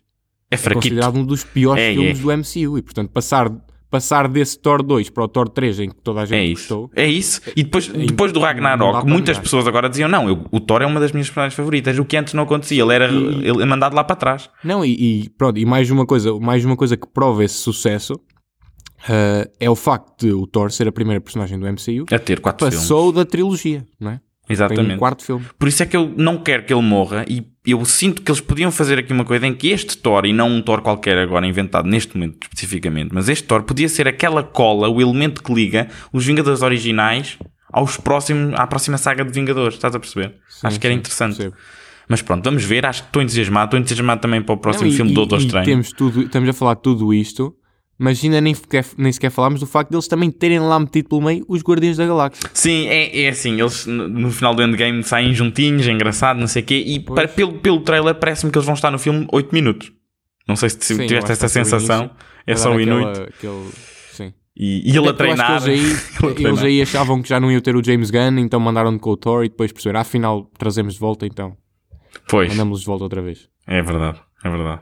é 0.50 0.55
é 0.55 0.74
considerado 0.74 1.17
um 1.17 1.25
dos 1.25 1.43
piores 1.43 1.84
É, 1.84 1.91
filmes 1.91 2.19
é. 2.19 2.22
do 2.22 2.31
MCU 2.31 2.77
e, 2.77 2.81
portanto, 2.81 3.10
passar, 3.12 3.51
passar 3.89 4.27
desse 4.27 4.60
Thor 4.60 4.84
2 4.84 5.10
para 5.10 5.24
o 5.24 5.27
Thor 5.27 5.48
3 5.50 5.79
em 5.79 5.89
que 5.89 5.96
toda 6.03 6.22
a 6.22 6.25
gente 6.25 6.36
É 6.39 6.44
isso. 6.46 6.62
gostou. 6.75 6.91
É 6.96 7.08
isso. 7.08 7.41
E 7.56 7.63
depois, 7.63 7.88
depois 7.88 8.32
do 8.32 8.39
Ragnarok, 8.39 9.08
muitas 9.08 9.39
pessoas 9.39 9.67
agora 9.67 9.89
diziam: 9.89 10.10
não, 10.10 10.27
eu- 10.27 10.46
o 10.51 10.60
Thor 10.60 10.82
é 10.82 10.86
uma 10.86 11.00
das 11.00 11.12
minhas 11.12 11.27
personagens 11.27 11.56
favoritas. 11.56 11.98
O 11.98 12.06
que 12.06 12.17
antes 12.17 12.34
não 12.34 12.44
acontecia. 12.44 12.82
Ele 12.84 12.94
era 12.94 13.08
E- 13.12 13.48
ele 13.48 13.62
é 13.62 13.65
mandado 13.65 13.96
lá 13.96 14.03
para 14.03 14.15
trás. 14.15 14.50
Não, 14.63 14.84
e, 14.84 15.24
e 15.24 15.29
pronto, 15.38 15.58
e 15.60 15.65
mais 15.65 15.89
uma 15.91 16.06
coisa, 16.06 16.38
mais 16.39 16.63
uma 16.65 16.75
coisa 16.75 16.98
que 16.98 17.08
prova 17.08 17.44
esse 17.44 17.56
sucesso 17.56 18.13
eh, 19.10 19.50
é 19.60 19.70
o 19.70 19.75
facto 19.75 20.25
de 20.25 20.34
o 20.34 20.46
Thor 20.48 20.72
ser 20.72 20.88
a 20.88 20.91
primeira 20.91 21.22
personagem 21.22 21.58
do 21.60 21.65
MCU 21.67 22.06
A 22.12 22.20
ter 22.20 22.39
quatro 22.39 22.65
filmes. 22.65 22.79
passou 22.82 23.12
da 23.12 23.24
trilogia, 23.25 23.86
não 24.00 24.12
é? 24.12 24.15
Tem 24.48 24.53
um 24.53 24.53
Exatamente. 24.53 24.98
quarto 24.98 25.24
filme. 25.25 25.46
Por 25.60 25.67
isso 25.67 25.84
é 25.84 25.86
que 25.86 25.96
eu 25.98 26.10
não 26.15 26.38
quero 26.38 26.63
que 26.65 26.74
ele 26.74 26.82
morra. 26.82 27.25
E 27.27 27.46
eu 27.72 27.84
sinto 27.86 28.22
que 28.22 28.32
eles 28.32 28.40
podiam 28.42 28.72
fazer 28.72 28.98
aqui 29.00 29.12
uma 29.12 29.26
coisa 29.26 29.46
em 29.48 29.54
que 29.54 29.70
este 29.70 29.98
Thor, 29.98 30.26
e 30.26 30.34
não 30.34 30.50
um 30.50 30.62
Thor 30.62 30.82
qualquer 30.82 31.18
agora 31.18 31.46
inventado 31.46 31.88
neste 31.88 32.16
momento 32.18 32.38
especificamente, 32.44 33.10
mas 33.14 33.28
este 33.30 33.46
Thor 33.46 33.64
podia 33.64 33.90
ser 33.90 34.08
aquela 34.08 34.44
cola, 34.44 34.88
o 34.90 35.02
elemento 35.02 35.44
que 35.44 35.54
liga 35.54 35.88
os 36.14 36.26
Vingadores 36.26 36.62
originais 36.62 37.38
aos 37.72 37.98
próximos, 37.98 38.54
à 38.58 38.66
próxima 38.66 38.98
saga 38.98 39.26
de 39.26 39.32
Vingadores. 39.32 39.76
Estás 39.76 39.94
a 39.94 40.00
perceber? 40.00 40.36
Sim, 40.50 40.68
Acho 40.68 40.80
que 40.80 40.88
era 40.88 40.94
sim, 40.94 41.00
interessante. 41.00 41.52
Mas 42.10 42.22
pronto, 42.22 42.44
vamos 42.46 42.64
ver. 42.64 42.86
Acho 42.86 43.02
que 43.04 43.10
estou 43.10 43.22
entusiasmado. 43.22 43.66
Estou 43.66 43.80
entusiasmado 43.80 44.22
também 44.22 44.42
para 44.42 44.56
o 44.56 44.58
próximo 44.58 44.86
Não, 44.88 44.94
e- 44.94 44.96
filme 44.96 45.12
e, 45.12 45.14
do 45.14 45.20
Doutor 45.20 45.40
Estranho. 45.40 45.66
Temos 45.66 45.92
tudo, 45.92 46.22
estamos 46.22 46.48
a 46.48 46.54
falar 46.54 46.76
de 46.76 46.82
tudo 46.84 47.14
isto, 47.14 47.54
mas 48.00 48.24
ainda 48.24 48.39
nem 48.42 48.54
sequer, 48.54 48.86
nem 48.98 49.12
sequer 49.12 49.30
falámos 49.32 49.60
do 49.60 49.66
facto 49.68 49.89
deles 49.92 50.08
também 50.08 50.30
terem 50.32 50.60
lá 50.60 50.80
metido 50.80 51.10
pelo 51.10 51.22
meio 51.22 51.44
os 51.48 51.62
Guardiões 51.63 51.98
da 51.98 52.06
Galáxia. 52.06 52.50
Sim, 52.54 52.88
é, 52.88 53.22
é 53.24 53.30
assim, 53.30 53.60
eles 53.60 53.86
no 53.88 54.30
final 54.32 54.54
do 54.54 54.62
Endgame 54.63 55.04
saem 55.04 55.34
juntinhos, 55.34 55.88
é 55.88 55.92
engraçado, 55.92 56.39
não 56.39 56.48
sei 56.48 56.62
o 56.62 56.66
quê, 56.66 56.84
e 56.86 57.00
para- 57.00 57.27
pelo, 57.27 57.54
pelo 57.60 57.80
trailer 57.82 58.16
parece-me 58.16 58.51
que 58.51 58.58
eles 58.58 58.66
vão 58.66 58.75
estar 58.75 58.92
no 58.92 59.00
filme 59.00 59.27
8 59.32 59.54
minutos. 59.54 59.92
Não 60.48 60.56
sei 60.56 60.70
se 60.70 60.77
Sim, 60.80 61.06
tiveste 61.08 61.32
essa 61.32 61.48
sensação, 61.48 62.01
início. 62.06 62.18
é 62.46 62.56
só 62.56 62.74
o 62.74 62.80
inútil. 62.80 63.24
aquele- 63.24 63.70
sim. 64.13 64.34
E, 64.56 64.92
e 64.94 64.98
ele 64.98 65.08
a 65.08 65.10
É 65.10 65.13
treinar. 65.13 65.62
ele 65.68 65.74
eles, 65.80 65.94
aí, 66.13 66.18
treinar. 66.34 66.51
eles 66.54 66.63
aí 66.63 66.82
achavam 66.82 67.22
que 67.22 67.27
já 67.30 67.39
não 67.39 67.51
iam 67.51 67.60
ter 67.62 67.75
o 67.75 67.84
James 67.84 68.10
Gunn, 68.10 68.38
então 68.39 68.60
mandaram 68.60 68.98
com 68.98 69.10
o 69.10 69.18
Thor 69.18 69.44
e 69.44 69.50
depois 69.50 69.72
perceberam, 69.72 70.00
"Ah, 70.00 70.01
afinal 70.04 70.50
trazemos 70.58 70.94
de 70.94 71.00
volta, 71.00 71.25
então 71.25 71.58
Pois, 72.30 72.50
mandamos-los 72.50 72.80
de 72.82 72.86
volta 72.88 73.04
outra 73.04 73.22
vez. 73.22 73.50
é 73.68 73.82
verdade, 73.82 74.20
é 74.44 74.50
verdade. 74.50 74.82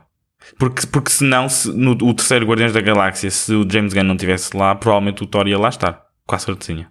Porque, 0.58 0.86
porque 0.86 1.10
senão, 1.10 1.48
se, 1.48 1.72
no 1.72 1.92
o 1.92 2.14
terceiro 2.14 2.46
Guardiões 2.46 2.72
da 2.72 2.80
Galáxia, 2.80 3.30
se 3.30 3.52
o 3.52 3.68
James 3.70 3.92
Gunn 3.92 4.04
não 4.04 4.14
estivesse 4.14 4.56
lá, 4.56 4.74
provavelmente 4.74 5.22
o 5.22 5.26
Thor 5.26 5.46
ia 5.48 5.58
lá 5.58 5.68
estar. 5.68 6.06
Com 6.26 6.34
a 6.34 6.38
certezinha. 6.38 6.90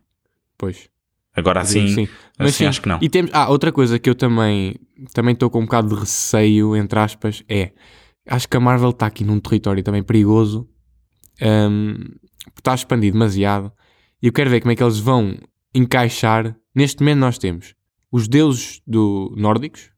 Pois. 0.57 0.89
Agora 1.35 1.61
assim, 1.61 1.87
Sim. 1.89 2.07
Mas 2.39 2.49
assim 2.49 2.57
sim, 2.59 2.65
acho 2.65 2.81
que 2.81 2.87
não. 2.87 2.99
E 3.01 3.09
temos, 3.09 3.29
ah, 3.33 3.49
outra 3.49 3.71
coisa 3.71 3.99
que 3.99 4.09
eu 4.09 4.15
também 4.15 4.75
também 5.13 5.33
estou 5.33 5.49
com 5.49 5.59
um 5.59 5.65
bocado 5.65 5.93
de 5.93 5.99
receio, 5.99 6.75
entre 6.75 6.97
aspas, 6.97 7.43
é 7.49 7.71
acho 8.25 8.47
que 8.47 8.55
a 8.55 8.59
Marvel 8.59 8.91
está 8.91 9.05
aqui 9.05 9.23
num 9.23 9.39
território 9.39 9.83
também 9.83 10.01
perigoso, 10.01 10.67
porque 11.37 12.59
está 12.59 12.71
a 12.71 12.75
expandir 12.75 13.11
demasiado, 13.11 13.71
e 14.21 14.27
eu 14.27 14.33
quero 14.33 14.49
ver 14.49 14.61
como 14.61 14.71
é 14.71 14.75
que 14.75 14.83
eles 14.83 14.97
vão 14.97 15.37
encaixar. 15.73 16.55
Neste 16.73 17.01
momento 17.01 17.19
nós 17.19 17.37
temos 17.37 17.75
os 18.11 18.27
deuses 18.27 18.81
do 18.87 19.33
nórdicos, 19.37 19.91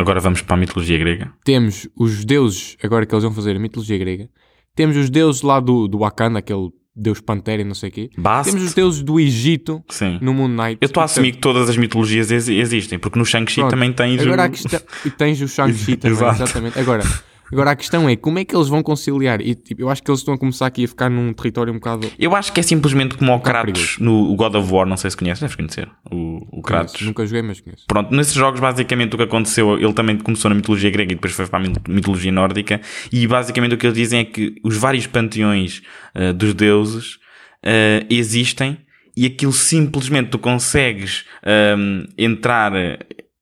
Agora 0.00 0.20
vamos 0.20 0.40
para 0.42 0.54
a 0.54 0.58
mitologia 0.58 0.96
grega. 0.98 1.32
temos 1.44 1.88
os 1.96 2.24
deuses, 2.24 2.76
agora 2.82 3.04
que 3.04 3.14
eles 3.14 3.24
vão 3.24 3.32
fazer 3.32 3.56
a 3.56 3.58
mitologia 3.58 3.98
grega, 3.98 4.28
temos 4.74 4.96
os 4.96 5.10
deuses 5.10 5.42
lá 5.42 5.58
do, 5.60 5.88
do 5.88 5.98
Wakanda, 5.98 6.38
aquele 6.38 6.70
Deus 6.94 7.20
Pantera 7.20 7.62
e 7.62 7.64
não 7.64 7.74
sei 7.74 7.88
o 7.90 7.92
quê. 7.92 8.10
Bast. 8.16 8.50
Temos 8.50 8.66
os 8.66 8.74
deuses 8.74 9.02
do 9.02 9.20
Egito 9.20 9.82
Sim. 9.88 10.18
no 10.20 10.32
Moon 10.34 10.48
Knight. 10.48 10.78
Eu 10.80 10.86
estou 10.86 11.00
a 11.00 11.04
assumir 11.04 11.32
que 11.32 11.38
todas 11.38 11.68
as 11.68 11.76
mitologias 11.76 12.30
ex- 12.30 12.48
existem, 12.48 12.98
porque 12.98 13.18
no 13.18 13.24
Shang-Chi 13.24 13.68
também 13.68 13.92
tens 13.92 14.20
Agora 14.20 14.46
o... 14.46 14.50
questão. 14.50 14.80
E 15.04 15.10
tens 15.10 15.40
o 15.40 15.46
Shang-Chi 15.48 15.96
também, 15.96 16.16
exatamente. 16.28 16.78
Agora, 16.78 17.04
agora 17.52 17.70
a 17.72 17.76
questão 17.76 18.08
é 18.08 18.16
como 18.16 18.38
é 18.38 18.44
que 18.44 18.54
eles 18.54 18.68
vão 18.68 18.82
conciliar? 18.82 19.40
E 19.40 19.54
tipo, 19.54 19.82
eu 19.82 19.88
acho 19.88 20.02
que 20.02 20.10
eles 20.10 20.20
estão 20.20 20.34
a 20.34 20.38
começar 20.38 20.66
aqui 20.66 20.84
a 20.84 20.88
ficar 20.88 21.08
num 21.08 21.32
território 21.32 21.72
um 21.72 21.76
bocado. 21.76 22.10
Eu 22.18 22.34
acho 22.36 22.52
que 22.52 22.60
é 22.60 22.62
simplesmente 22.62 23.16
como 23.16 23.32
o 23.34 23.40
Kratos 23.40 23.96
no 23.98 24.34
God 24.36 24.54
of 24.54 24.72
War, 24.72 24.86
não 24.86 24.96
sei 24.96 25.10
se 25.10 25.16
conheces, 25.16 25.40
deves 25.40 25.56
conhecer, 25.56 25.88
o, 26.10 26.58
o 26.58 26.62
Kratos. 26.62 26.92
Conheço, 26.92 27.04
Nunca 27.06 27.26
joguei, 27.26 27.42
mas 27.42 27.60
conheço. 27.60 27.84
Pronto, 27.86 28.14
nesses 28.14 28.34
jogos 28.34 28.60
basicamente 28.60 29.14
o 29.14 29.16
que 29.16 29.24
aconteceu, 29.24 29.78
ele 29.78 29.92
também 29.92 30.16
começou 30.18 30.48
na 30.48 30.54
mitologia 30.54 30.90
grega 30.90 31.12
e 31.12 31.14
depois 31.14 31.32
foi 31.34 31.46
para 31.46 31.58
a 31.58 31.62
mit- 31.62 31.80
mitologia 31.88 32.32
nórdica 32.32 32.80
e 33.12 33.26
basicamente 33.26 33.74
o 33.74 33.78
que 33.78 33.86
eles 33.86 33.96
dizem 33.96 34.20
é 34.20 34.24
que 34.24 34.54
os 34.64 34.76
vários 34.76 35.06
panteões 35.06 35.82
eh, 36.14 36.32
dos 36.32 36.54
deuses 36.54 37.18
eh, 37.62 38.06
existem 38.10 38.78
e 39.16 39.26
aquilo 39.26 39.52
simplesmente 39.52 40.30
tu 40.30 40.38
consegues 40.38 41.24
ehm, 41.44 42.04
entrar 42.16 42.72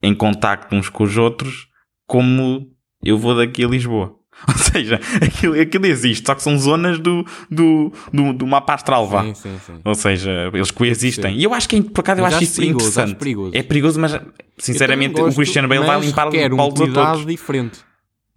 em 0.02 0.14
contacto 0.14 0.74
uns 0.74 0.88
com 0.88 1.04
os 1.04 1.18
outros 1.18 1.66
como 2.06 2.68
eu 3.04 3.18
vou 3.18 3.34
daqui 3.36 3.64
a 3.64 3.68
Lisboa. 3.68 4.16
Ou 4.48 4.54
seja, 4.54 5.00
aquilo, 5.22 5.58
aquilo 5.58 5.86
existe, 5.86 6.26
só 6.26 6.34
que 6.34 6.42
são 6.42 6.58
zonas 6.58 6.98
do, 6.98 7.24
do, 7.50 7.90
do, 8.12 8.32
do 8.34 8.46
mapa 8.46 8.74
astral, 8.74 9.06
vá. 9.06 9.22
Sim, 9.22 9.34
sim, 9.34 9.58
sim. 9.66 9.80
Ou 9.82 9.94
seja, 9.94 10.50
eles 10.52 10.70
coexistem. 10.70 11.38
E 11.38 11.44
eu 11.44 11.54
acho 11.54 11.66
que, 11.66 11.80
por 11.80 12.00
acaso, 12.00 12.20
eu 12.20 12.26
acho 12.26 12.36
acho 12.36 12.44
isso 12.44 12.56
perigoso, 12.56 12.84
interessante. 12.86 13.10
acho 13.12 13.16
perigoso. 13.16 13.56
É 13.56 13.62
perigoso, 13.62 13.98
mas 14.00 14.20
sinceramente 14.58 15.14
também 15.14 15.22
o 15.22 15.26
gosto, 15.26 15.36
Christian 15.38 15.66
Bale 15.66 15.86
vai 15.86 16.00
limpar 16.00 16.28
um 16.28 16.56
bolos 16.56 16.74
a 16.74 16.84
cuidado 16.84 17.12
todos. 17.12 17.26
diferente. 17.26 17.78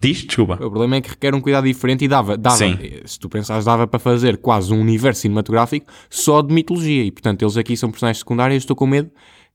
Diz? 0.02 0.24
Desculpa. 0.24 0.54
O 0.54 0.58
problema 0.70 0.96
é 0.96 1.02
que 1.02 1.10
requer 1.10 1.36
um 1.36 1.42
cuidado 1.42 1.66
diferente 1.66 2.06
e 2.06 2.08
dava, 2.08 2.38
dava 2.38 2.56
Sim. 2.56 2.78
se 3.04 3.20
tu 3.20 3.28
pensares, 3.28 3.66
dava 3.66 3.86
para 3.86 4.00
fazer 4.00 4.38
quase 4.38 4.74
um 4.74 4.80
universo 4.80 5.22
cinematográfico 5.22 5.92
só 6.10 6.42
de 6.42 6.54
mitologia. 6.54 7.04
E 7.04 7.12
portanto, 7.12 7.44
eles 7.44 7.58
aqui 7.58 7.76
são 7.76 7.92
personagens 7.92 8.20
secundários. 8.20 8.64
Estou 8.64 8.78
com 8.78 8.88
medo 8.88 9.12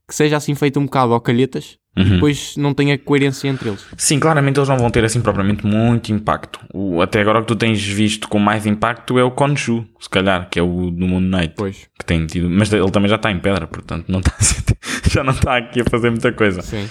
que 0.07 0.13
seja 0.13 0.37
assim 0.37 0.53
feito 0.53 0.79
um 0.79 0.85
bocado 0.85 1.13
ao 1.13 1.19
calhetas 1.19 1.79
Uhum. 1.97 2.03
e 2.03 2.09
depois 2.09 2.57
não 2.57 2.73
tenha 2.73 2.97
coerência 2.97 3.47
entre 3.47 3.69
eles. 3.69 3.85
Sim, 3.97 4.19
claramente 4.19 4.59
eles 4.59 4.67
não 4.67 4.77
vão 4.77 4.89
ter 4.89 5.05
assim 5.05 5.21
propriamente 5.21 5.65
muito 5.65 6.11
impacto. 6.11 6.59
O, 6.73 7.01
até 7.01 7.21
agora 7.21 7.39
o 7.39 7.41
que 7.41 7.47
tu 7.47 7.55
tens 7.55 7.81
visto 7.81 8.27
com 8.27 8.37
mais 8.37 8.65
impacto 8.65 9.17
é 9.17 9.23
o 9.23 9.31
Khonshu, 9.31 9.85
se 9.99 10.09
calhar, 10.09 10.49
que 10.49 10.59
é 10.59 10.63
o 10.63 10.91
do 10.91 11.07
Moon 11.07 11.21
Knight. 11.21 11.53
Pois, 11.55 11.87
Que 11.97 12.05
tem 12.05 12.25
tido, 12.25 12.49
mas 12.49 12.71
ele 12.73 12.91
também 12.91 13.09
já 13.09 13.15
está 13.15 13.31
em 13.31 13.39
pedra, 13.39 13.65
portanto 13.67 14.05
não 14.09 14.19
está 14.25 14.33
a 14.33 15.09
já 15.09 15.23
não 15.23 15.33
está 15.33 15.57
aqui 15.57 15.81
a 15.81 15.85
fazer 15.85 16.09
muita 16.09 16.31
coisa. 16.33 16.61
sim. 16.61 16.87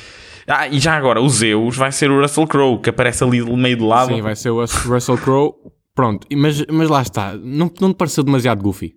Ah, 0.46 0.68
e 0.68 0.78
já 0.78 0.94
agora, 0.94 1.22
o 1.22 1.28
Zeus 1.28 1.74
vai 1.74 1.90
ser 1.90 2.10
o 2.10 2.20
Russell 2.20 2.46
Crowe, 2.46 2.78
que 2.78 2.90
aparece 2.90 3.24
ali 3.24 3.42
meio 3.56 3.76
de 3.76 3.82
lado. 3.82 4.14
Sim, 4.14 4.20
vai 4.20 4.36
ser 4.36 4.50
o 4.50 4.62
Russell 4.62 5.16
Crowe. 5.16 5.54
Pronto, 5.94 6.26
mas, 6.36 6.64
mas 6.70 6.88
lá 6.90 7.00
está. 7.00 7.34
Não, 7.34 7.70
não 7.80 7.92
te 7.92 7.96
pareceu 7.96 8.22
demasiado 8.22 8.62
goofy? 8.62 8.94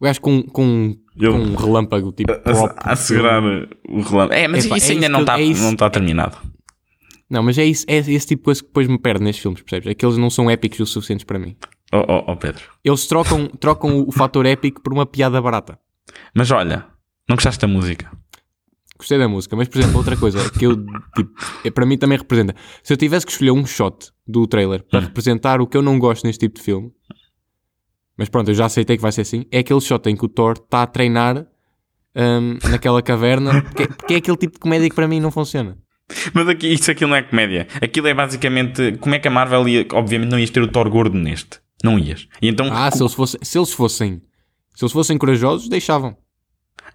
O 0.00 0.04
gajo 0.04 0.20
com, 0.20 0.42
com, 0.42 0.96
Ele- 1.18 1.30
com 1.32 1.38
um 1.38 1.54
relâmpago 1.54 2.12
tipo 2.12 2.32
a, 2.32 2.38
próprio. 2.38 2.74
a 2.78 2.96
segurar 2.96 3.42
o 3.42 4.00
relâmpago. 4.02 4.32
É, 4.32 4.46
mas 4.48 4.64
Epá, 4.66 4.76
isso 4.76 4.90
é 4.90 4.94
ainda 4.94 5.06
isso 5.06 5.12
não 5.12 5.20
está 5.20 5.38
é 5.40 5.42
isso- 5.42 5.62
não 5.62 5.72
está 5.72 5.90
terminado. 5.90 6.36
Não, 7.28 7.42
mas 7.42 7.58
é, 7.58 7.64
isso, 7.64 7.84
é 7.88 7.96
esse 7.96 8.26
tipo 8.26 8.42
de 8.42 8.44
coisa 8.44 8.60
que 8.60 8.66
depois 8.68 8.86
me 8.86 8.98
perde 8.98 9.24
nestes 9.24 9.42
filmes, 9.42 9.60
percebes? 9.60 9.88
É 9.90 9.94
que 9.94 10.06
eles 10.06 10.16
não 10.16 10.30
são 10.30 10.48
épicos 10.48 10.78
o 10.80 10.86
suficientes 10.86 11.24
para 11.24 11.38
mim. 11.38 11.56
Oh, 11.92 12.04
oh, 12.06 12.32
oh, 12.32 12.36
Pedro. 12.36 12.62
Eles 12.84 13.06
trocam, 13.06 13.48
trocam 13.48 14.04
o 14.06 14.12
fator 14.12 14.46
épico 14.46 14.80
por 14.80 14.92
uma 14.92 15.04
piada 15.06 15.40
barata. 15.42 15.78
Mas 16.34 16.50
olha, 16.52 16.86
não 17.28 17.34
gostaste 17.34 17.60
da 17.60 17.66
música? 17.66 18.10
Gostei 18.98 19.18
da 19.18 19.28
música, 19.28 19.54
mas 19.56 19.68
por 19.68 19.78
exemplo, 19.78 19.98
outra 19.98 20.16
coisa 20.16 20.50
que 20.50 20.64
eu, 20.64 20.76
tipo, 21.14 21.30
é, 21.64 21.70
para 21.70 21.84
mim 21.84 21.98
também 21.98 22.16
representa. 22.16 22.54
Se 22.82 22.92
eu 22.92 22.96
tivesse 22.96 23.26
que 23.26 23.32
escolher 23.32 23.50
um 23.50 23.66
shot 23.66 24.10
do 24.26 24.46
trailer 24.46 24.82
para 24.84 25.00
representar 25.00 25.60
o 25.60 25.66
que 25.66 25.76
eu 25.76 25.82
não 25.82 25.98
gosto 25.98 26.24
neste 26.24 26.46
tipo 26.46 26.56
de 26.56 26.62
filme, 26.62 26.90
mas 28.16 28.28
pronto, 28.28 28.50
eu 28.50 28.54
já 28.54 28.66
aceitei 28.66 28.96
que 28.96 29.02
vai 29.02 29.12
ser 29.12 29.22
assim, 29.22 29.44
é 29.50 29.58
aquele 29.58 29.80
shot 29.80 30.08
em 30.08 30.16
que 30.16 30.24
o 30.24 30.28
Thor 30.28 30.52
está 30.52 30.82
a 30.82 30.86
treinar 30.86 31.46
hum, 32.14 32.58
naquela 32.70 33.02
caverna, 33.02 33.62
porque, 33.62 33.86
porque 33.88 34.14
é 34.14 34.16
aquele 34.16 34.36
tipo 34.36 34.54
de 34.54 34.60
comédia 34.60 34.88
que 34.88 34.94
para 34.94 35.08
mim 35.08 35.20
não 35.20 35.30
funciona. 35.30 35.76
Mas 36.32 36.48
aqui, 36.48 36.68
isso 36.68 36.90
aquilo 36.90 37.10
não 37.10 37.16
é 37.16 37.22
comédia. 37.22 37.66
Aquilo 37.82 38.06
é 38.06 38.14
basicamente 38.14 38.96
como 39.00 39.14
é 39.14 39.18
que 39.18 39.26
a 39.26 39.30
Marvel 39.30 39.66
ia. 39.68 39.86
Obviamente 39.92 40.30
não 40.30 40.38
ias 40.38 40.50
ter 40.50 40.62
o 40.62 40.68
Thor 40.68 40.88
gordo 40.88 41.18
neste. 41.18 41.58
Não 41.82 41.98
ias. 41.98 42.28
E 42.40 42.48
então. 42.48 42.68
Ah, 42.72 42.90
se 42.90 43.02
eles 43.02 43.12
fossem, 43.12 43.40
se 43.42 43.58
eles 43.58 43.72
fossem, 43.72 44.22
se 44.74 44.84
eles 44.84 44.92
fossem 44.92 45.18
corajosos, 45.18 45.68
deixavam. 45.68 46.16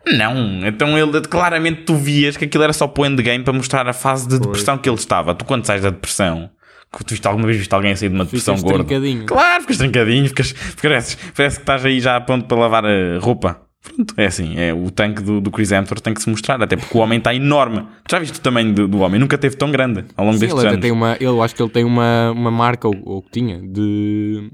Não, 0.08 0.66
então 0.66 0.98
ele 0.98 1.22
claramente 1.22 1.84
tu 1.84 1.96
vias 1.96 2.36
que 2.36 2.46
aquilo 2.46 2.64
era 2.64 2.74
só 2.74 2.88
para 2.88 3.04
o 3.04 3.06
endgame 3.06 3.44
para 3.44 3.54
mostrar 3.54 3.88
a 3.88 3.94
fase 3.94 4.28
de 4.28 4.40
depressão 4.40 4.78
que 4.78 4.90
ele 4.90 4.96
estava. 4.96 5.36
Tu 5.36 5.46
quando 5.46 5.66
sais 5.66 5.82
da 5.82 5.92
depressão, 5.92 6.50
tu 6.92 7.12
viste 7.12 7.26
alguma 7.28 7.46
vez 7.48 7.58
viste 7.58 7.74
alguém 7.74 7.96
sair 7.96 8.10
de 8.10 8.16
uma 8.16 8.26
depressão 8.26 8.56
Ficas 8.58 8.72
gorda? 8.72 8.86
trincadinho. 8.86 9.26
Claro, 9.26 9.62
ficas 9.62 9.78
trincadinho, 9.78 10.28
ficas, 10.28 10.54
parece, 10.82 11.18
parece 11.36 11.56
que 11.58 11.62
estás 11.64 11.86
aí 11.86 12.00
já 12.00 12.20
pronto 12.22 12.46
para 12.46 12.58
lavar 12.58 12.86
a 12.86 13.20
roupa. 13.20 13.62
Pronto, 13.84 14.14
é 14.16 14.26
assim, 14.28 14.60
é 14.60 14.72
o 14.74 14.92
tanque 14.92 15.24
do, 15.24 15.42
do 15.42 15.50
Chris 15.50 15.72
Hemsworth 15.72 16.02
tem 16.04 16.14
que 16.14 16.22
se 16.22 16.30
mostrar, 16.30 16.62
até 16.62 16.76
porque 16.76 16.96
o 16.96 17.02
homem 17.02 17.18
está 17.18 17.34
enorme. 17.34 17.88
Tu 18.08 18.12
já 18.12 18.20
viste 18.20 18.38
o 18.38 18.42
tamanho 18.42 18.74
do, 18.74 18.88
do 18.88 19.00
homem? 19.00 19.20
Nunca 19.20 19.38
teve 19.40 19.56
tão 19.56 19.72
grande 19.72 20.06
ao 20.16 20.24
longo 20.26 20.38
Sim, 20.38 20.42
destes 20.42 20.60
ele 20.60 20.70
anos. 20.70 20.82
tem 20.82 20.92
uma, 20.92 21.18
eu 21.20 21.42
acho 21.42 21.56
que 21.56 21.64
ele 21.64 21.72
tem 21.72 21.84
uma, 21.84 22.32
uma 22.32 22.52
marca, 22.52 22.88
ou, 22.88 22.96
ou 23.04 23.22
que 23.24 23.32
tinha, 23.32 23.60
de, 23.60 24.52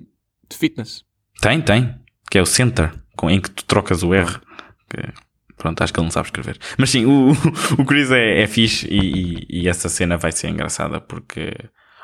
de 0.49 0.57
fitness. 0.57 1.03
Tem, 1.41 1.59
tem. 1.59 1.93
Que 2.31 2.37
é 2.37 2.41
o 2.41 2.45
Center, 2.45 2.91
com, 3.17 3.29
em 3.29 3.41
que 3.41 3.51
tu 3.51 3.65
trocas 3.65 4.01
o 4.01 4.13
R. 4.13 4.37
Que- 4.89 5.11
pronto, 5.57 5.81
acho 5.83 5.91
que 5.91 5.99
ele 5.99 6.05
não 6.05 6.11
sabe 6.11 6.27
escrever. 6.27 6.57
Mas 6.77 6.89
sim, 6.89 7.05
o, 7.05 7.31
o 7.77 7.83
Chris 7.85 8.09
é, 8.11 8.43
é 8.43 8.47
fixe 8.47 8.87
e, 8.89 8.97
e- 9.41 9.63
e 9.63 9.67
essa 9.67 9.89
cena 9.89 10.15
vai 10.15 10.31
ser 10.31 10.47
engraçada 10.49 11.01
porque. 11.01 11.51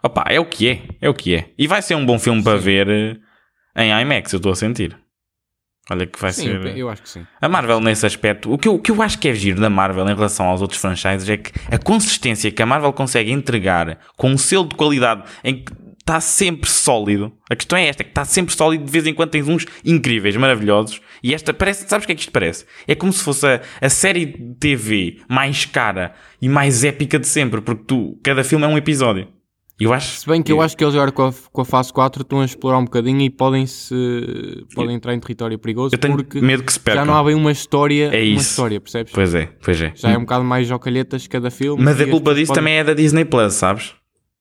Opa, 0.03 0.25
é 0.27 0.39
o 0.39 0.45
que 0.45 0.69
é. 0.69 0.81
É 1.01 1.09
o 1.09 1.13
que 1.13 1.35
é. 1.35 1.49
E 1.57 1.65
vai 1.65 1.81
ser 1.81 1.95
um 1.95 2.05
bom 2.05 2.19
filme 2.19 2.43
para 2.43 2.57
ver 2.57 2.89
eh, 2.89 3.17
em 3.75 4.01
IMAX, 4.01 4.33
eu 4.33 4.37
estou 4.37 4.51
a 4.51 4.55
sentir. 4.55 4.97
Olha 5.89 6.05
que 6.05 6.19
vai 6.19 6.31
Sim, 6.31 6.43
ser. 6.43 6.65
eu, 6.65 6.77
eu 6.77 6.89
acho 6.89 7.01
que 7.01 7.09
sim. 7.09 7.25
A 7.41 7.49
Marvel, 7.49 7.81
nesse 7.81 8.05
aspecto, 8.05 8.51
o 8.51 8.57
que, 8.57 8.67
eu, 8.69 8.75
o 8.75 8.79
que 8.79 8.89
eu 8.89 9.01
acho 9.01 9.19
que 9.19 9.27
é 9.27 9.33
giro 9.33 9.59
da 9.59 9.69
Marvel 9.69 10.07
em 10.09 10.15
relação 10.15 10.45
aos 10.45 10.61
outros 10.61 10.79
franchises 10.79 11.27
é 11.27 11.35
que 11.35 11.51
a 11.69 11.77
consistência 11.77 12.49
que 12.51 12.61
a 12.61 12.65
Marvel 12.65 12.93
consegue 12.93 13.31
entregar 13.31 13.99
com 14.15 14.29
um 14.29 14.37
selo 14.37 14.65
de 14.65 14.75
qualidade 14.75 15.23
em 15.43 15.61
que 15.63 15.73
está 15.99 16.21
sempre 16.21 16.69
sólido. 16.69 17.33
A 17.49 17.55
questão 17.55 17.77
é 17.77 17.87
esta: 17.87 18.01
que 18.03 18.11
está 18.11 18.23
sempre 18.23 18.53
sólido. 18.55 18.85
De 18.85 18.91
vez 18.91 19.05
em 19.05 19.13
quando 19.13 19.31
tens 19.31 19.47
uns 19.47 19.65
incríveis, 19.83 20.37
maravilhosos. 20.37 21.01
E 21.21 21.33
esta 21.33 21.53
parece, 21.53 21.87
sabes 21.87 22.05
o 22.05 22.07
que 22.07 22.13
é 22.13 22.15
que 22.15 22.21
isto 22.21 22.31
parece? 22.31 22.65
É 22.87 22.95
como 22.95 23.11
se 23.11 23.21
fosse 23.21 23.45
a, 23.45 23.61
a 23.81 23.89
série 23.89 24.25
de 24.25 24.55
TV 24.55 25.21
mais 25.27 25.65
cara 25.65 26.13
e 26.41 26.47
mais 26.47 26.85
épica 26.85 27.19
de 27.19 27.27
sempre, 27.27 27.59
porque 27.59 27.83
tu, 27.85 28.19
cada 28.23 28.43
filme 28.43 28.63
é 28.63 28.67
um 28.67 28.77
episódio. 28.77 29.27
Eu 29.79 29.91
acho. 29.91 30.19
Se 30.19 30.27
bem 30.27 30.41
que 30.41 30.51
eu 30.51 30.61
acho 30.61 30.77
que 30.77 30.83
eles 30.83 30.93
agora 30.95 31.11
com 31.11 31.23
a, 31.23 31.33
com 31.51 31.61
a 31.61 31.65
fase 31.65 31.91
4 31.91 32.21
estão 32.21 32.39
a 32.41 32.45
explorar 32.45 32.77
um 32.77 32.85
bocadinho 32.85 33.21
e 33.21 33.29
podem 33.29 33.65
se 33.65 34.65
podem 34.75 34.95
entrar 34.95 35.13
em 35.13 35.19
território 35.19 35.57
perigoso 35.59 35.95
Eu 35.95 35.99
tenho 35.99 36.15
porque 36.15 36.39
medo 36.39 36.63
que 36.63 36.71
se 36.71 36.79
percam. 36.79 37.01
já 37.01 37.05
não 37.05 37.17
há 37.17 37.23
bem 37.23 37.35
uma 37.35 37.51
história, 37.51 38.05
É 38.05 38.17
uma 38.17 38.23
isso. 38.23 38.49
história, 38.51 38.79
percebes? 38.79 39.11
Pois 39.11 39.33
é, 39.35 39.49
pois 39.63 39.81
é. 39.81 39.91
Já 39.95 40.11
é 40.11 40.17
um 40.17 40.21
bocado 40.21 40.45
mais 40.45 40.67
jocalhetas 40.67 41.27
cada 41.27 41.49
filme. 41.51 41.83
Mas 41.83 41.99
a 41.99 42.07
culpa 42.07 42.33
disso 42.35 42.49
podem- 42.49 42.61
também 42.63 42.77
é 42.77 42.83
da 42.83 42.93
Disney 42.93 43.25
Plus, 43.25 43.53
sabes? 43.53 43.93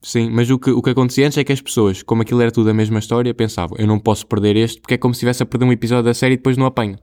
Sim, 0.04 0.30
mas 0.30 0.50
o 0.50 0.58
que, 0.58 0.70
o 0.70 0.82
que 0.82 0.90
acontecia 0.90 1.24
antes 1.26 1.38
é 1.38 1.44
que 1.44 1.52
as 1.52 1.60
pessoas, 1.60 2.02
como 2.02 2.22
aquilo 2.22 2.40
era 2.42 2.50
tudo 2.50 2.68
a 2.70 2.74
mesma 2.74 2.98
história, 2.98 3.32
pensavam, 3.32 3.76
eu 3.78 3.86
não 3.86 3.98
posso 4.00 4.26
perder 4.26 4.56
este 4.56 4.80
porque 4.80 4.94
é 4.94 4.98
como 4.98 5.14
se 5.14 5.18
estivesse 5.18 5.42
a 5.42 5.46
perder 5.46 5.64
um 5.64 5.72
episódio 5.72 6.04
da 6.04 6.14
série 6.14 6.34
e 6.34 6.36
depois 6.36 6.56
não 6.56 6.66
apanho. 6.66 6.96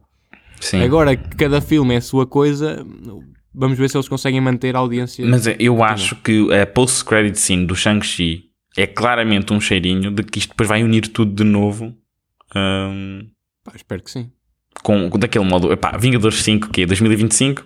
Sim. 0.60 0.84
Agora 0.84 1.16
que 1.16 1.36
cada 1.38 1.62
filme 1.62 1.94
é 1.94 1.98
a 1.98 2.02
sua 2.02 2.28
coisa, 2.28 2.86
vamos 3.54 3.78
ver 3.78 3.90
se 3.90 3.98
eles 3.98 4.08
conseguem 4.08 4.42
manter 4.42 4.76
a 4.76 4.80
audiência. 4.80 5.26
Mas 5.26 5.48
é, 5.48 5.56
eu 5.60 5.84
acho 5.84 6.16
que 6.18 6.54
a 6.54 6.66
post-credit 6.66 7.40
scene 7.40 7.66
do 7.66 7.76
Shang-Chi 7.76 8.46
é 8.78 8.88
claramente 8.88 9.54
um 9.54 9.60
cheirinho 9.60 10.12
de 10.12 10.24
que 10.24 10.40
isto 10.40 10.50
depois 10.50 10.70
vai 10.70 10.84
unir 10.84 11.08
tudo 11.08 11.34
de 11.34 11.44
novo 11.44 11.96
hum, 12.56 13.28
Pá, 13.64 13.74
espero 13.76 14.02
que 14.02 14.12
sim. 14.12 14.32
com, 14.84 15.10
com 15.10 15.20
daquele 15.20 15.46
modo. 15.46 15.72
Epá, 15.72 15.98
Vingadores 15.98 16.42
5, 16.44 16.70
que 16.70 16.84
é 16.84 16.86
2025? 16.86 17.66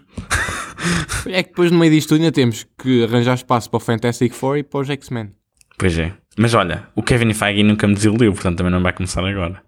É 1.26 1.42
que 1.42 1.50
depois 1.50 1.72
no 1.72 1.80
meio 1.80 1.92
disto 1.92 2.14
ainda 2.16 2.32
temos 2.32 2.66
que 2.78 3.04
arranjar 3.06 3.36
espaço 3.36 3.70
para 3.70 3.78
o 3.78 3.80
Fantastic 3.80 4.34
Four 4.34 4.58
e 4.58 4.64
para 4.64 4.82
os 4.82 4.90
X-Men. 4.90 5.32
Pois 5.78 5.98
é. 5.98 6.14
Mas 6.38 6.54
olha, 6.54 6.88
o 6.96 7.02
Kevin 7.02 7.34
Feige 7.34 7.64
nunca 7.64 7.88
me 7.88 7.94
desiludiu, 7.94 8.34
portanto 8.34 8.58
também 8.58 8.72
não 8.72 8.82
vai 8.82 8.92
começar 8.92 9.24
agora. 9.24 9.64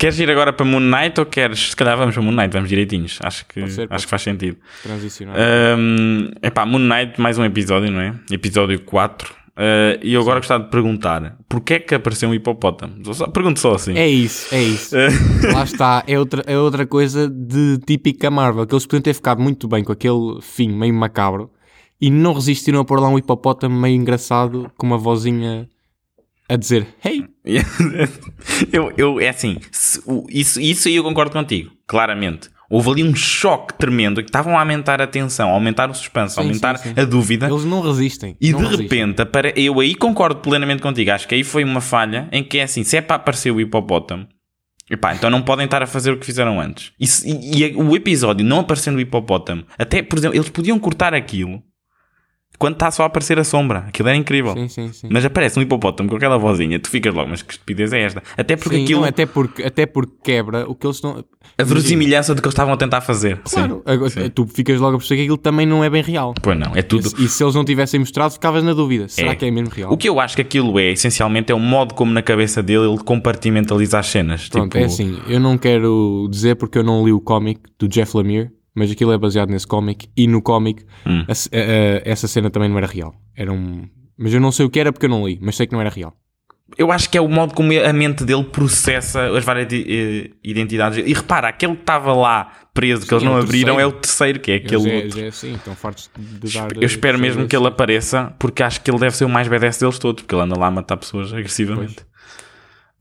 Queres 0.00 0.18
ir 0.18 0.30
agora 0.30 0.52
para 0.52 0.64
Moon 0.66 0.80
Knight 0.80 1.20
ou 1.20 1.26
queres? 1.26 1.70
Se 1.70 1.76
calhar 1.76 1.96
vamos 1.96 2.14
para 2.14 2.24
Moon 2.24 2.32
Knight, 2.32 2.52
vamos 2.52 2.68
direitinhos. 2.68 3.18
Acho 3.22 3.44
que, 3.46 3.68
ser, 3.68 3.86
acho 3.90 4.06
que 4.06 4.10
faz 4.10 4.22
sentido. 4.22 4.56
Transicionar. 4.82 5.36
Um, 5.78 6.30
epá, 6.42 6.64
Moon 6.64 6.78
Knight, 6.80 7.20
mais 7.20 7.38
um 7.38 7.44
episódio, 7.44 7.90
não 7.92 8.00
é? 8.00 8.14
Episódio 8.30 8.80
4. 8.80 9.34
Uh, 9.50 10.00
e 10.02 10.14
eu 10.14 10.22
agora 10.22 10.40
gostava 10.40 10.64
de 10.64 10.70
perguntar: 10.70 11.36
porquê 11.48 11.74
é 11.74 11.78
que 11.80 11.94
apareceu 11.94 12.28
um 12.30 12.34
hipopótamo? 12.34 13.14
Só- 13.14 13.26
Pergunto 13.28 13.60
só 13.60 13.74
assim. 13.74 13.94
É 13.96 14.08
isso, 14.08 14.54
é 14.54 14.62
isso. 14.62 14.96
Lá 15.52 15.64
está, 15.64 16.02
é 16.06 16.18
outra, 16.18 16.42
é 16.46 16.56
outra 16.56 16.86
coisa 16.86 17.28
de 17.28 17.78
típica 17.86 18.30
Marvel, 18.30 18.66
que 18.66 18.74
eles 18.74 18.86
podiam 18.86 19.02
ter 19.02 19.12
ficado 19.12 19.42
muito 19.42 19.68
bem 19.68 19.84
com 19.84 19.92
aquele 19.92 20.40
fim 20.40 20.68
meio 20.70 20.94
macabro 20.94 21.50
e 22.00 22.08
não 22.10 22.32
resistiram 22.32 22.80
a 22.80 22.84
pôr 22.86 22.98
lá 23.00 23.08
um 23.10 23.18
hipopótamo 23.18 23.78
meio 23.78 23.94
engraçado 23.96 24.70
com 24.78 24.86
uma 24.86 24.96
vozinha 24.96 25.68
a 26.50 26.56
dizer 26.56 26.86
Hey! 27.04 27.24
eu, 28.72 28.92
eu, 28.96 29.20
é 29.20 29.28
assim, 29.28 29.56
se- 29.70 30.00
isso, 30.30 30.60
isso 30.60 30.88
aí 30.88 30.96
eu 30.96 31.02
concordo 31.02 31.32
contigo, 31.32 31.70
claramente. 31.86 32.48
Houve 32.68 32.90
ali 32.90 33.02
um 33.02 33.14
choque 33.16 33.74
tremendo 33.74 34.22
que 34.22 34.28
estavam 34.28 34.56
a 34.56 34.60
aumentar 34.60 35.00
a 35.02 35.06
tensão, 35.06 35.48
a 35.50 35.52
aumentar 35.54 35.90
o 35.90 35.94
suspense, 35.94 36.38
a 36.38 36.42
aumentar 36.42 36.78
sim, 36.78 36.94
sim. 36.94 37.00
a 37.00 37.04
dúvida. 37.04 37.48
Eles 37.48 37.64
não 37.64 37.80
resistem. 37.80 38.36
E 38.40 38.52
não 38.52 38.60
de 38.60 38.64
resistem. 38.66 38.84
repente, 39.00 39.22
apare... 39.22 39.52
eu 39.56 39.80
aí 39.80 39.94
concordo 39.96 40.40
plenamente 40.40 40.80
contigo. 40.80 41.10
Acho 41.10 41.26
que 41.26 41.34
aí 41.34 41.42
foi 41.42 41.64
uma 41.64 41.80
falha 41.80 42.28
em 42.30 42.44
que 42.44 42.58
é 42.58 42.62
assim: 42.62 42.84
se 42.84 42.96
é 42.96 43.00
para 43.00 43.16
aparecer 43.16 43.50
o 43.50 43.60
hipopótamo, 43.60 44.26
Epá, 44.88 45.14
então 45.14 45.30
não 45.30 45.42
podem 45.42 45.64
estar 45.66 45.82
a 45.82 45.86
fazer 45.86 46.10
o 46.12 46.16
que 46.18 46.26
fizeram 46.26 46.60
antes. 46.60 46.92
E, 46.98 47.06
e- 47.32 47.64
e 47.64 47.76
o 47.76 47.94
episódio 47.96 48.44
não 48.46 48.60
aparecendo 48.60 48.96
o 48.96 49.00
hipopótamo, 49.00 49.64
até, 49.78 50.02
por 50.02 50.18
exemplo, 50.18 50.36
eles 50.36 50.48
podiam 50.50 50.78
cortar 50.80 51.12
aquilo 51.14 51.62
quando 52.60 52.74
está 52.74 52.90
só 52.90 53.04
a 53.04 53.06
aparecer 53.06 53.38
a 53.38 53.42
sombra. 53.44 53.86
Aquilo 53.88 54.08
era 54.10 54.16
incrível. 54.18 54.52
Sim, 54.52 54.68
sim, 54.68 54.92
sim. 54.92 55.08
Mas 55.10 55.24
aparece 55.24 55.58
um 55.58 55.62
hipopótamo 55.62 56.10
com 56.10 56.16
aquela 56.16 56.36
vozinha, 56.36 56.78
tu 56.78 56.90
ficas 56.90 57.14
logo, 57.14 57.30
mas 57.30 57.40
que 57.40 57.54
estupidez 57.54 57.90
é 57.94 58.02
esta? 58.02 58.22
Até 58.36 58.54
porque 58.54 58.76
Sim, 58.76 58.84
aquilo. 58.84 59.00
não, 59.00 59.08
até, 59.08 59.24
porque, 59.24 59.62
até 59.62 59.86
porque 59.86 60.12
quebra 60.22 60.68
o 60.70 60.74
que 60.74 60.86
eles 60.86 60.96
estão. 60.98 61.24
A 61.56 61.64
verosimilhança 61.64 62.34
do 62.34 62.42
que 62.42 62.46
eles 62.46 62.52
estavam 62.52 62.74
a 62.74 62.76
tentar 62.76 63.00
fazer. 63.00 63.38
Claro, 63.38 63.82
agora, 63.86 64.10
Sim. 64.10 64.28
tu 64.28 64.46
ficas 64.46 64.78
logo 64.78 64.96
a 64.96 64.98
perceber 64.98 65.16
que 65.16 65.22
aquilo 65.22 65.38
também 65.38 65.64
não 65.64 65.82
é 65.82 65.88
bem 65.88 66.02
real. 66.02 66.34
Pois 66.42 66.58
não, 66.58 66.72
é 66.76 66.82
tudo. 66.82 67.08
E 67.18 67.28
se 67.28 67.42
eles 67.42 67.54
não 67.54 67.64
tivessem 67.64 67.98
mostrado, 67.98 68.34
ficavas 68.34 68.62
na 68.62 68.74
dúvida. 68.74 69.08
Será 69.08 69.32
É. 69.32 69.34
que 69.34 69.46
é 69.46 69.50
mesmo 69.50 69.70
real? 69.74 69.90
O 69.90 69.96
que 69.96 70.08
eu 70.08 70.20
acho 70.20 70.36
que 70.36 70.42
aquilo 70.42 70.78
é, 70.78 70.90
essencialmente, 70.92 71.50
é 71.50 71.54
o 71.54 71.58
modo 71.58 71.94
como 71.94 72.12
na 72.12 72.20
cabeça 72.22 72.62
dele 72.62 72.86
ele 72.86 72.98
compartimentaliza 72.98 73.98
as 73.98 74.06
cenas. 74.06 74.48
Pronto, 74.50 74.72
tipo, 74.72 74.78
é 74.84 74.86
assim, 74.86 75.18
eu 75.28 75.40
não 75.40 75.56
quero 75.56 76.28
dizer 76.30 76.56
porque 76.56 76.76
eu 76.78 76.82
não 76.84 77.02
li 77.04 77.12
o 77.12 77.20
cómic 77.20 77.60
do 77.78 77.88
Jeff 77.88 78.14
Lemire, 78.16 78.50
mas 78.80 78.90
aquilo 78.90 79.12
é 79.12 79.18
baseado 79.18 79.50
nesse 79.50 79.66
cómic 79.66 80.08
e 80.16 80.26
no 80.26 80.40
cómic 80.42 80.84
Hum. 81.06 81.24
essa 82.04 82.26
cena 82.26 82.50
também 82.50 82.68
não 82.68 82.78
era 82.78 82.86
real. 82.86 83.14
Era 83.36 83.52
um... 83.52 83.86
Mas 84.18 84.32
eu 84.34 84.40
não 84.40 84.50
sei 84.50 84.66
o 84.66 84.70
que 84.70 84.80
era 84.80 84.92
porque 84.92 85.06
eu 85.06 85.10
não 85.10 85.26
li, 85.26 85.38
mas 85.40 85.54
sei 85.56 85.66
que 85.66 85.72
não 85.72 85.80
era 85.80 85.90
real. 85.90 86.14
Eu 86.78 86.92
acho 86.92 87.10
que 87.10 87.18
é 87.18 87.20
o 87.20 87.28
modo 87.28 87.52
como 87.52 87.72
a 87.72 87.92
mente 87.92 88.24
dele 88.24 88.44
processa 88.44 89.36
as 89.36 89.44
várias 89.44 89.66
eh, 89.72 90.30
identidades. 90.42 90.98
E 91.04 91.12
repara, 91.12 91.48
aquele 91.48 91.74
que 91.74 91.80
estava 91.82 92.12
lá 92.12 92.52
preso, 92.72 93.02
que 93.02 93.08
Sim, 93.08 93.14
eles 93.16 93.24
não 93.24 93.36
é 93.38 93.40
abriram, 93.42 93.74
terceiro. 93.74 93.80
é 93.80 93.86
o 93.86 93.92
terceiro, 94.00 94.40
que 94.40 94.50
é 94.52 94.54
aquele. 94.56 94.90
É, 94.90 95.10
já 95.10 95.20
é 95.22 95.28
assim, 95.28 95.54
estão 95.54 95.74
fartos 95.74 96.08
de 96.16 96.52
dar... 96.54 96.68
Eu 96.76 96.84
espero 96.84 97.18
mesmo 97.18 97.48
que 97.48 97.56
ele 97.56 97.66
apareça, 97.66 98.32
porque 98.38 98.62
acho 98.62 98.80
que 98.82 98.90
ele 98.90 98.98
deve 99.00 99.16
ser 99.16 99.24
o 99.24 99.28
mais 99.28 99.48
badass 99.48 99.78
deles 99.78 99.98
todos, 99.98 100.22
porque 100.22 100.34
ele 100.34 100.42
anda 100.42 100.56
lá 100.58 100.68
a 100.68 100.70
matar 100.70 100.96
pessoas 100.96 101.32
agressivamente. 101.32 102.06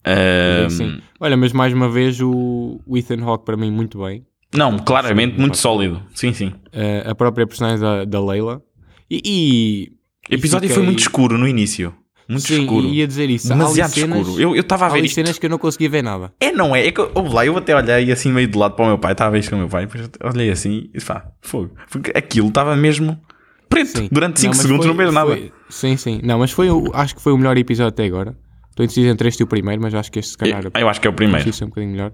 Ahm, 0.05 0.69
Sim. 0.69 1.01
Olha, 1.19 1.37
mas 1.37 1.53
mais 1.53 1.73
uma 1.73 1.89
vez 1.89 2.19
o, 2.21 2.81
o 2.85 2.97
Ethan 2.97 3.21
Hawke 3.23 3.45
para 3.45 3.57
mim 3.57 3.71
muito 3.71 3.99
bem. 4.03 4.25
Não, 4.53 4.77
claramente 4.79 5.35
Sim, 5.35 5.39
muito 5.41 5.57
sólido. 5.57 6.01
Sim, 6.15 6.33
sim. 6.33 6.47
Uh, 6.73 7.09
a 7.12 7.15
própria 7.15 7.45
personagem 7.45 7.79
da, 7.79 8.05
da 8.05 8.23
Leila. 8.23 8.62
E, 9.09 9.21
e- 9.25 9.91
O 10.31 10.35
episódio 10.35 10.67
fiquei- 10.67 10.75
foi 10.75 10.83
muito 10.85 10.99
escuro 10.99 11.38
no 11.38 11.47
início. 11.47 11.93
Muito 12.27 12.45
Sim, 12.47 12.62
escuro. 12.62 12.88
ia 12.88 13.07
dizer 13.07 13.27
isso. 13.29 13.47
Demasiado 13.47 13.89
cenas- 13.91 14.19
escuro. 14.19 14.39
Eu 14.39 14.55
eu 14.55 14.62
estava 14.62 14.85
a 14.85 14.89
ver 14.89 15.03
isto. 15.03 15.15
cenas 15.15 15.39
que 15.39 15.47
eu 15.47 15.49
não 15.49 15.57
conseguia 15.57 15.89
ver 15.89 16.03
nada. 16.03 16.31
É, 16.39 16.51
não 16.51 16.75
é? 16.75 16.85
É 16.85 16.91
que 16.91 16.99
eu, 17.01 17.12
lá, 17.31 17.43
eu 17.43 17.57
até 17.57 17.75
olhei 17.75 18.12
assim 18.12 18.31
meio 18.31 18.47
de 18.47 18.55
lado 18.55 18.75
para 18.75 18.85
o 18.85 18.88
meu 18.88 18.97
pai, 18.99 19.13
estava 19.13 19.29
a 19.29 19.31
ver 19.31 19.39
isto 19.39 19.49
com 19.49 19.55
o 19.55 19.59
meu 19.59 19.67
pai, 19.67 19.88
depois 19.88 20.09
olhei 20.35 20.51
assim 20.51 20.91
e 20.93 21.01
pá, 21.01 21.25
fogo. 21.41 21.71
Porque 21.89 22.12
aquilo 22.15 22.49
estava 22.49 22.75
mesmo 22.75 23.19
preto. 23.67 23.97
Sim. 23.97 24.09
Durante 24.12 24.39
5 24.39 24.51
mas 24.53 24.62
segundos 24.62 24.85
foi- 24.85 24.91
não 24.93 24.97
vejo 24.97 25.12
nada. 25.12 25.31
foi- 25.31 25.51
Sim, 25.69 25.97
sim. 25.97 26.19
Não, 26.23 26.38
mas 26.38 26.51
foi, 26.51 26.69
o- 26.69 26.91
acho 26.93 27.15
que 27.15 27.21
foi 27.21 27.33
o 27.33 27.38
melhor 27.38 27.57
episódio 27.57 27.89
até 27.89 28.05
agora. 28.05 28.38
Estou 28.69 28.83
indeciso 28.83 29.07
entre 29.09 29.27
este 29.27 29.39
e 29.39 29.43
o 29.43 29.47
primeiro, 29.47 29.81
mas 29.81 29.95
acho 29.95 30.12
que 30.12 30.19
este 30.19 30.31
se 30.33 30.38
calhar 30.38 30.63
Eu, 30.65 30.71
eu 30.81 30.88
acho 30.88 31.01
que 31.01 31.07
é 31.07 31.09
o 31.09 31.13
primeiro. 31.13 31.49
Isso 31.49 31.63
é 31.63 31.65
um 31.65 31.69
bocadinho 31.69 31.93
melhor. 31.93 32.13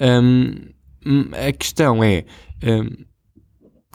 Hum, 0.00 0.54
a 1.32 1.52
questão 1.52 2.02
é. 2.02 2.24
hum, 2.64 2.88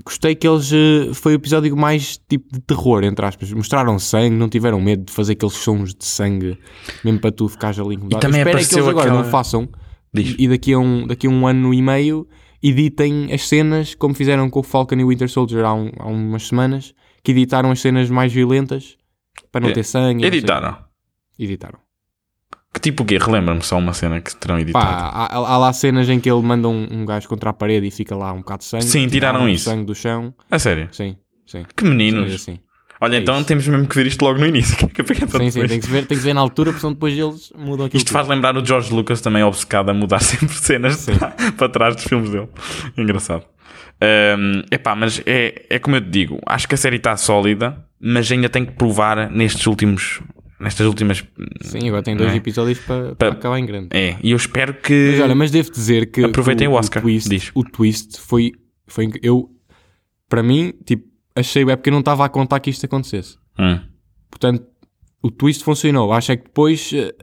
gostei 0.05 0.35
que 0.35 0.47
eles. 0.47 0.71
eh, 0.73 1.13
Foi 1.13 1.33
o 1.33 1.35
episódio 1.35 1.75
mais 1.77 2.17
tipo 2.29 2.51
de 2.53 2.59
terror, 2.61 3.03
entre 3.03 3.25
aspas. 3.25 3.51
Mostraram 3.53 3.97
sangue, 3.99 4.35
não 4.35 4.49
tiveram 4.49 4.79
medo 4.81 5.05
de 5.05 5.11
fazer 5.11 5.33
aqueles 5.33 5.55
sons 5.55 5.93
de 5.93 6.05
sangue, 6.05 6.57
mesmo 7.03 7.19
para 7.19 7.31
tu 7.31 7.47
ficares 7.47 7.77
ali 7.79 7.95
incomodado. 7.95 8.21
também 8.21 8.41
Espero 8.41 8.57
que 8.57 8.63
eles 8.75 8.87
agora 8.87 9.07
aquela- 9.09 9.23
não 9.23 9.29
façam 9.29 9.69
Diz. 10.13 10.35
e 10.37 10.47
daqui 10.47 10.73
a, 10.73 10.79
um, 10.79 11.05
daqui 11.07 11.27
a 11.27 11.29
um 11.29 11.45
ano 11.47 11.73
e 11.73 11.81
meio 11.81 12.27
editem 12.63 13.31
as 13.33 13.47
cenas 13.47 13.95
como 13.95 14.13
fizeram 14.13 14.49
com 14.49 14.59
o 14.59 14.63
Falcon 14.63 14.95
e 14.95 15.03
o 15.03 15.07
Winter 15.09 15.29
Soldier 15.29 15.63
há, 15.65 15.73
um- 15.73 15.91
há 15.99 16.05
umas 16.07 16.47
semanas, 16.47 16.93
que 17.23 17.31
editaram 17.31 17.71
as 17.71 17.79
cenas 17.79 18.09
mais 18.09 18.31
violentas 18.33 18.97
para 19.51 19.61
não 19.61 19.69
É. 19.69 19.73
ter 19.73 19.83
sangue. 19.83 20.23
e 20.23 20.27
Editaram. 20.27 20.77
Editaram. 21.39 21.79
Que 22.73 22.79
tipo 22.79 23.03
o 23.03 23.05
quê? 23.05 23.17
Relembra-me 23.17 23.61
só 23.61 23.77
uma 23.77 23.93
cena 23.93 24.21
que 24.21 24.33
terão 24.35 24.57
editado. 24.57 24.85
Pá, 24.85 25.27
há, 25.29 25.35
há 25.35 25.57
lá 25.57 25.73
cenas 25.73 26.07
em 26.09 26.19
que 26.19 26.31
ele 26.31 26.41
manda 26.41 26.69
um, 26.69 26.87
um 26.89 27.05
gajo 27.05 27.27
contra 27.27 27.49
a 27.49 27.53
parede 27.53 27.87
e 27.87 27.91
fica 27.91 28.15
lá 28.15 28.31
um 28.31 28.37
bocado 28.37 28.59
de 28.59 28.65
sangue. 28.65 28.85
Sim, 28.85 29.07
tiraram 29.07 29.41
um 29.43 29.49
isso. 29.49 29.65
sangue 29.65 29.85
do 29.85 29.93
chão. 29.93 30.33
A 30.49 30.57
sério. 30.57 30.87
Sim, 30.91 31.17
sim. 31.45 31.65
Que 31.75 31.83
meninos. 31.83 32.33
Assim. 32.33 32.59
Olha, 33.01 33.15
É 33.17 33.19
então 33.19 33.35
isso. 33.37 33.45
temos 33.45 33.67
mesmo 33.67 33.87
que 33.87 33.95
ver 33.95 34.07
isto 34.07 34.23
logo 34.23 34.39
no 34.39 34.45
início. 34.45 34.75
que 34.87 35.01
é 35.01 35.03
que 35.03 35.15
Sim, 35.15 35.51
sim, 35.51 35.67
tem 35.67 35.79
que, 35.81 35.87
ver, 35.87 36.05
tem 36.05 36.07
que 36.09 36.15
se 36.17 36.21
ver 36.21 36.33
na 36.33 36.39
altura, 36.41 36.69
porque 36.71 36.79
senão 36.81 36.93
depois 36.93 37.17
eles 37.17 37.51
mudam 37.57 37.87
aquilo. 37.87 37.97
Isto 37.97 38.11
faz 38.11 38.27
lembrar 38.27 38.55
o 38.55 38.65
George 38.65 38.93
Lucas 38.93 39.19
também 39.19 39.43
obcecado 39.43 39.89
a 39.89 39.93
mudar 39.93 40.19
sempre 40.23 40.55
cenas 40.55 41.05
para, 41.07 41.51
para 41.51 41.69
trás 41.69 41.95
dos 41.95 42.05
filmes 42.05 42.29
dele. 42.29 42.47
Engraçado. 42.97 43.43
Um, 44.03 44.61
epá, 44.71 44.95
mas 44.95 45.21
é, 45.25 45.65
é 45.69 45.77
como 45.77 45.95
eu 45.97 46.01
te 46.01 46.09
digo, 46.09 46.39
acho 46.45 46.67
que 46.67 46.73
a 46.73 46.77
série 46.77 46.95
está 46.95 47.15
sólida, 47.17 47.85
mas 47.99 48.31
ainda 48.31 48.49
tem 48.49 48.65
que 48.65 48.71
provar 48.71 49.29
nestes 49.29 49.67
últimos. 49.67 50.21
Nestas 50.61 50.85
últimas. 50.87 51.23
Sim, 51.61 51.87
agora 51.87 52.03
tem 52.03 52.15
dois 52.15 52.31
é? 52.31 52.35
episódios 52.35 52.79
para, 52.79 53.15
para 53.15 53.29
acabar 53.33 53.57
em 53.59 53.65
grande. 53.65 53.89
É, 53.91 54.17
e 54.21 54.31
eu 54.31 54.37
espero 54.37 54.73
que. 54.75 55.09
Mas 55.11 55.19
olha, 55.21 55.35
mas 55.35 55.51
devo 55.51 55.71
dizer 55.71 56.11
que 56.11 56.23
Aproveitem 56.23 56.67
o 56.67 56.73
Oscar, 56.73 57.01
twist, 57.01 57.27
diz. 57.29 57.51
o 57.55 57.63
twist 57.63 58.19
foi, 58.19 58.51
foi. 58.87 59.09
Eu, 59.23 59.49
para 60.29 60.43
mim, 60.43 60.73
tipo, 60.85 61.05
achei 61.35 61.63
é 61.63 61.75
porque 61.75 61.89
eu 61.89 61.93
não 61.93 61.99
estava 62.01 62.23
a 62.25 62.29
contar 62.29 62.59
que 62.59 62.69
isto 62.69 62.85
acontecesse. 62.85 63.37
Hum. 63.59 63.79
Portanto, 64.29 64.63
o 65.21 65.31
twist 65.31 65.63
funcionou. 65.63 66.13
Acho 66.13 66.31
é 66.31 66.37
que 66.37 66.43
depois, 66.43 66.91
eh, 66.93 67.13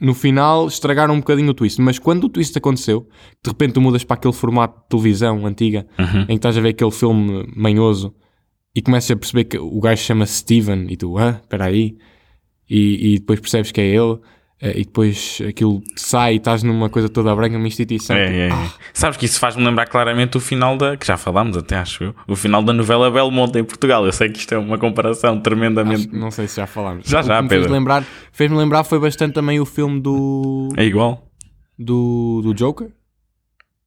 no 0.00 0.14
final, 0.14 0.66
estragaram 0.66 1.14
um 1.14 1.18
bocadinho 1.18 1.50
o 1.50 1.54
twist. 1.54 1.80
Mas 1.80 1.98
quando 1.98 2.24
o 2.24 2.28
twist 2.28 2.56
aconteceu, 2.58 3.08
de 3.42 3.50
repente 3.50 3.74
tu 3.74 3.80
mudas 3.80 4.02
para 4.04 4.16
aquele 4.16 4.34
formato 4.34 4.80
de 4.82 4.88
televisão 4.88 5.46
antiga, 5.46 5.86
Uhum. 5.98 6.22
em 6.22 6.26
que 6.26 6.32
estás 6.34 6.58
a 6.58 6.60
ver 6.60 6.70
aquele 6.70 6.90
filme 6.90 7.46
manhoso 7.56 8.14
e 8.74 8.82
começas 8.82 9.10
a 9.10 9.16
perceber 9.16 9.44
que 9.44 9.58
o 9.58 9.80
gajo 9.80 10.02
chama 10.02 10.26
Steven 10.26 10.86
e 10.90 10.96
tu, 10.96 11.16
ah, 11.18 11.38
espera 11.42 11.66
aí. 11.66 11.96
E, 12.74 13.14
e 13.14 13.18
depois 13.18 13.38
percebes 13.40 13.70
que 13.70 13.80
é 13.80 13.84
ele. 13.86 14.18
eh, 14.62 14.80
E 14.80 14.84
depois 14.84 15.40
aquilo 15.46 15.82
sai 15.96 16.34
e 16.34 16.36
estás 16.36 16.62
numa 16.62 16.88
coisa 16.88 17.08
toda 17.08 17.34
branca, 17.36 17.56
uma 17.58 17.66
instituição. 17.66 18.16
É, 18.16 18.46
é, 18.46 18.48
é. 18.48 18.52
ah, 18.52 18.70
Sabes 18.94 19.18
que 19.18 19.26
isso 19.26 19.38
faz-me 19.38 19.62
lembrar 19.64 19.86
claramente 19.86 20.36
o 20.36 20.40
final 20.40 20.76
da. 20.78 20.96
que 20.96 21.06
já 21.06 21.16
falámos 21.16 21.56
até, 21.56 21.76
acho 21.76 22.04
eu. 22.04 22.14
O 22.26 22.34
final 22.36 22.62
da 22.62 22.72
novela 22.72 23.10
Belmonte 23.10 23.58
em 23.58 23.64
Portugal. 23.64 24.06
Eu 24.06 24.12
sei 24.12 24.30
que 24.30 24.38
isto 24.38 24.54
é 24.54 24.58
uma 24.58 24.78
comparação 24.78 25.38
tremendamente. 25.40 26.06
acho- 26.08 26.16
não 26.16 26.30
sei 26.30 26.48
se 26.48 26.56
já 26.56 26.66
falámos. 26.66 27.06
Já, 27.06 27.20
O 27.20 27.22
já, 27.24 27.38
fez 27.40 27.48
Pedro. 27.60 27.72
lembrar, 27.72 28.04
fez-me 28.32 28.56
lembrar 28.56 28.84
foi 28.84 28.98
bastante 28.98 29.34
também 29.34 29.60
o 29.60 29.66
filme 29.66 30.00
do, 30.00 30.68
É 30.76 30.84
igual? 30.84 31.28
do, 31.78 32.40
do 32.42 32.54
Joker. 32.54 32.88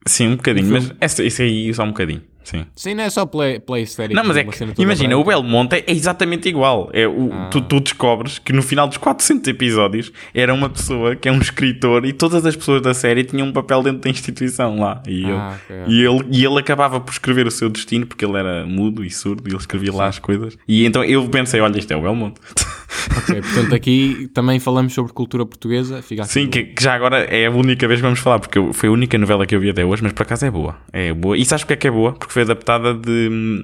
Sim, 0.08 0.28
um 0.34 0.36
bocadinho, 0.36 0.68
mas 0.72 0.94
essa, 1.02 1.24
isso 1.24 1.42
aí 1.42 1.74
só 1.74 1.84
um 1.84 1.88
bocadinho. 1.88 2.22
Sim. 2.46 2.66
Sim, 2.76 2.94
não 2.94 3.04
é 3.04 3.10
só 3.10 3.26
play, 3.26 3.60
play 3.60 3.84
estético. 3.84 4.16
Não, 4.16 4.24
mas 4.24 4.38
é 4.38 4.44
que, 4.46 4.82
imagina, 4.82 5.18
o 5.18 5.24
branca. 5.24 5.42
Belmonte 5.42 5.76
é 5.76 5.84
exatamente 5.92 6.48
igual. 6.48 6.90
É 6.94 7.06
o, 7.08 7.30
Ah. 7.34 7.50
tu, 7.52 7.60
tu 7.60 7.80
descobres 7.82 8.40
que 8.40 8.54
no 8.54 8.62
final 8.62 8.88
dos 8.88 8.98
400 8.98 9.48
episódios 9.50 10.12
era 10.34 10.54
uma 10.54 10.70
pessoa 10.70 11.16
que 11.16 11.28
é 11.28 11.32
um 11.32 11.40
escritor 11.40 12.06
e 12.06 12.14
todas 12.14 12.46
as 12.46 12.56
pessoas 12.56 12.82
da 12.82 12.94
série 12.94 13.24
tinham 13.24 13.48
um 13.48 13.52
papel 13.52 13.82
dentro 13.84 14.00
da 14.02 14.10
instituição 14.10 14.80
lá. 14.80 15.02
E, 15.08 15.26
Ah, 15.26 15.58
ele, 15.70 15.82
ok. 15.82 15.94
e, 15.96 16.06
ele, 16.06 16.26
e 16.40 16.46
ele 16.46 16.60
acabava 16.60 17.00
por 17.00 17.12
escrever 17.12 17.48
o 17.48 17.52
seu 17.52 17.68
destino 17.70 18.06
porque 18.06 18.24
ele 18.24 18.38
era 18.38 18.66
mudo 18.66 19.04
e 19.04 19.10
surdo 19.10 19.44
e 19.48 19.52
ele 19.52 19.58
escrevia 19.58 19.92
lá 19.92 20.08
as 20.08 20.20
coisas. 20.20 20.58
E 20.68 20.86
então 20.86 21.04
eu 21.04 21.28
pensei: 21.28 21.60
olha, 21.60 21.78
isto 21.80 21.92
é 21.92 21.96
o 21.98 22.02
Belmonte. 22.02 22.40
Ok, 23.18 23.42
portanto, 23.42 23.76
aqui 23.76 24.30
também 24.34 24.60
falamos 24.60 24.94
sobre 24.94 25.12
cultura 25.14 25.46
portuguesa. 25.46 26.02
Sim, 26.26 26.48
que, 26.48 26.64
que 26.66 26.84
já 26.84 26.94
agora 26.94 27.20
é 27.24 27.46
a 27.48 27.52
única 27.52 27.88
vez 27.88 28.00
que 28.00 28.04
vamos 28.04 28.20
falar, 28.20 28.40
porque 28.40 28.60
foi 28.74 28.90
a 28.90 28.92
única 28.92 29.18
novela 29.18 29.46
que 29.46 29.56
eu 29.56 29.60
vi 29.60 29.70
até 29.70 29.84
hoje, 29.86 30.04
mas 30.04 30.14
por 30.14 30.24
acaso 30.24 30.46
é 30.46 30.52
boa. 30.52 30.78
É 30.94 31.14
boa. 31.14 31.38
E 31.38 31.46
sabes 31.46 31.64
porque 31.64 31.74
é 31.74 31.78
que 31.78 31.88
é 31.88 31.92
boa? 31.92 32.14
Porque 32.14 32.34
foi 32.34 32.44
adaptada 32.44 32.94
de 32.94 33.30
hum, 33.32 33.64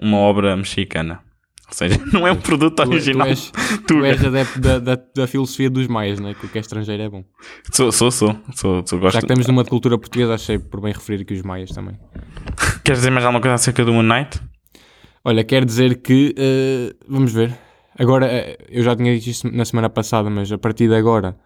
uma 0.00 0.18
obra 0.18 0.56
mexicana. 0.56 1.20
Ou 1.68 1.74
seja, 1.74 2.00
não 2.12 2.26
é 2.26 2.32
um 2.32 2.36
produto 2.36 2.76
Tu, 2.76 2.84
tu 2.84 2.90
original. 2.90 3.26
és, 3.26 3.50
Tu 3.50 3.82
tu 3.86 4.04
és 4.04 4.24
adepto 4.24 4.58
da, 4.60 4.78
da, 4.78 4.98
da 5.14 5.26
filosofia 5.26 5.68
dos 5.68 5.86
maias, 5.86 6.18
né? 6.18 6.34
que 6.38 6.46
o 6.46 6.48
que 6.48 6.56
é 6.58 6.60
estrangeiro 6.60 7.02
é 7.02 7.08
bom. 7.08 7.24
Sou, 7.72 7.92
sou, 7.92 8.10
sou. 8.10 8.36
sou, 8.54 8.82
sou 8.86 8.98
gosto. 8.98 9.14
Já 9.14 9.20
que 9.20 9.26
estamos 9.26 9.46
numa 9.46 9.64
de 9.64 9.70
cultura 9.70 9.98
portuguesa, 9.98 10.34
achei 10.34 10.58
por 10.58 10.80
bem 10.80 10.92
referir 10.92 11.22
aqui 11.22 11.34
os 11.34 11.42
maias 11.42 11.70
também. 11.70 11.96
Queres 12.84 13.00
dizer 13.00 13.10
mais 13.10 13.24
alguma 13.24 13.40
coisa 13.40 13.54
acerca 13.54 13.84
do 13.84 13.92
Moon 13.92 14.02
Knight? 14.02 14.40
Olha, 15.24 15.44
quer 15.44 15.64
dizer 15.66 16.00
que. 16.00 16.34
eh, 16.38 16.94
vamos 17.06 17.32
ver. 17.34 17.52
Agora, 17.98 18.26
eh, 18.26 18.56
eu 18.70 18.82
já 18.82 18.94
tinha 18.94 19.12
dito 19.14 19.26
isto 19.28 19.50
na 19.50 19.64
semana 19.64 19.90
passada, 19.90 20.30
mas 20.30 20.50
a 20.52 20.58
partir 20.58 20.88
de 20.88 20.94
agora 20.94 21.36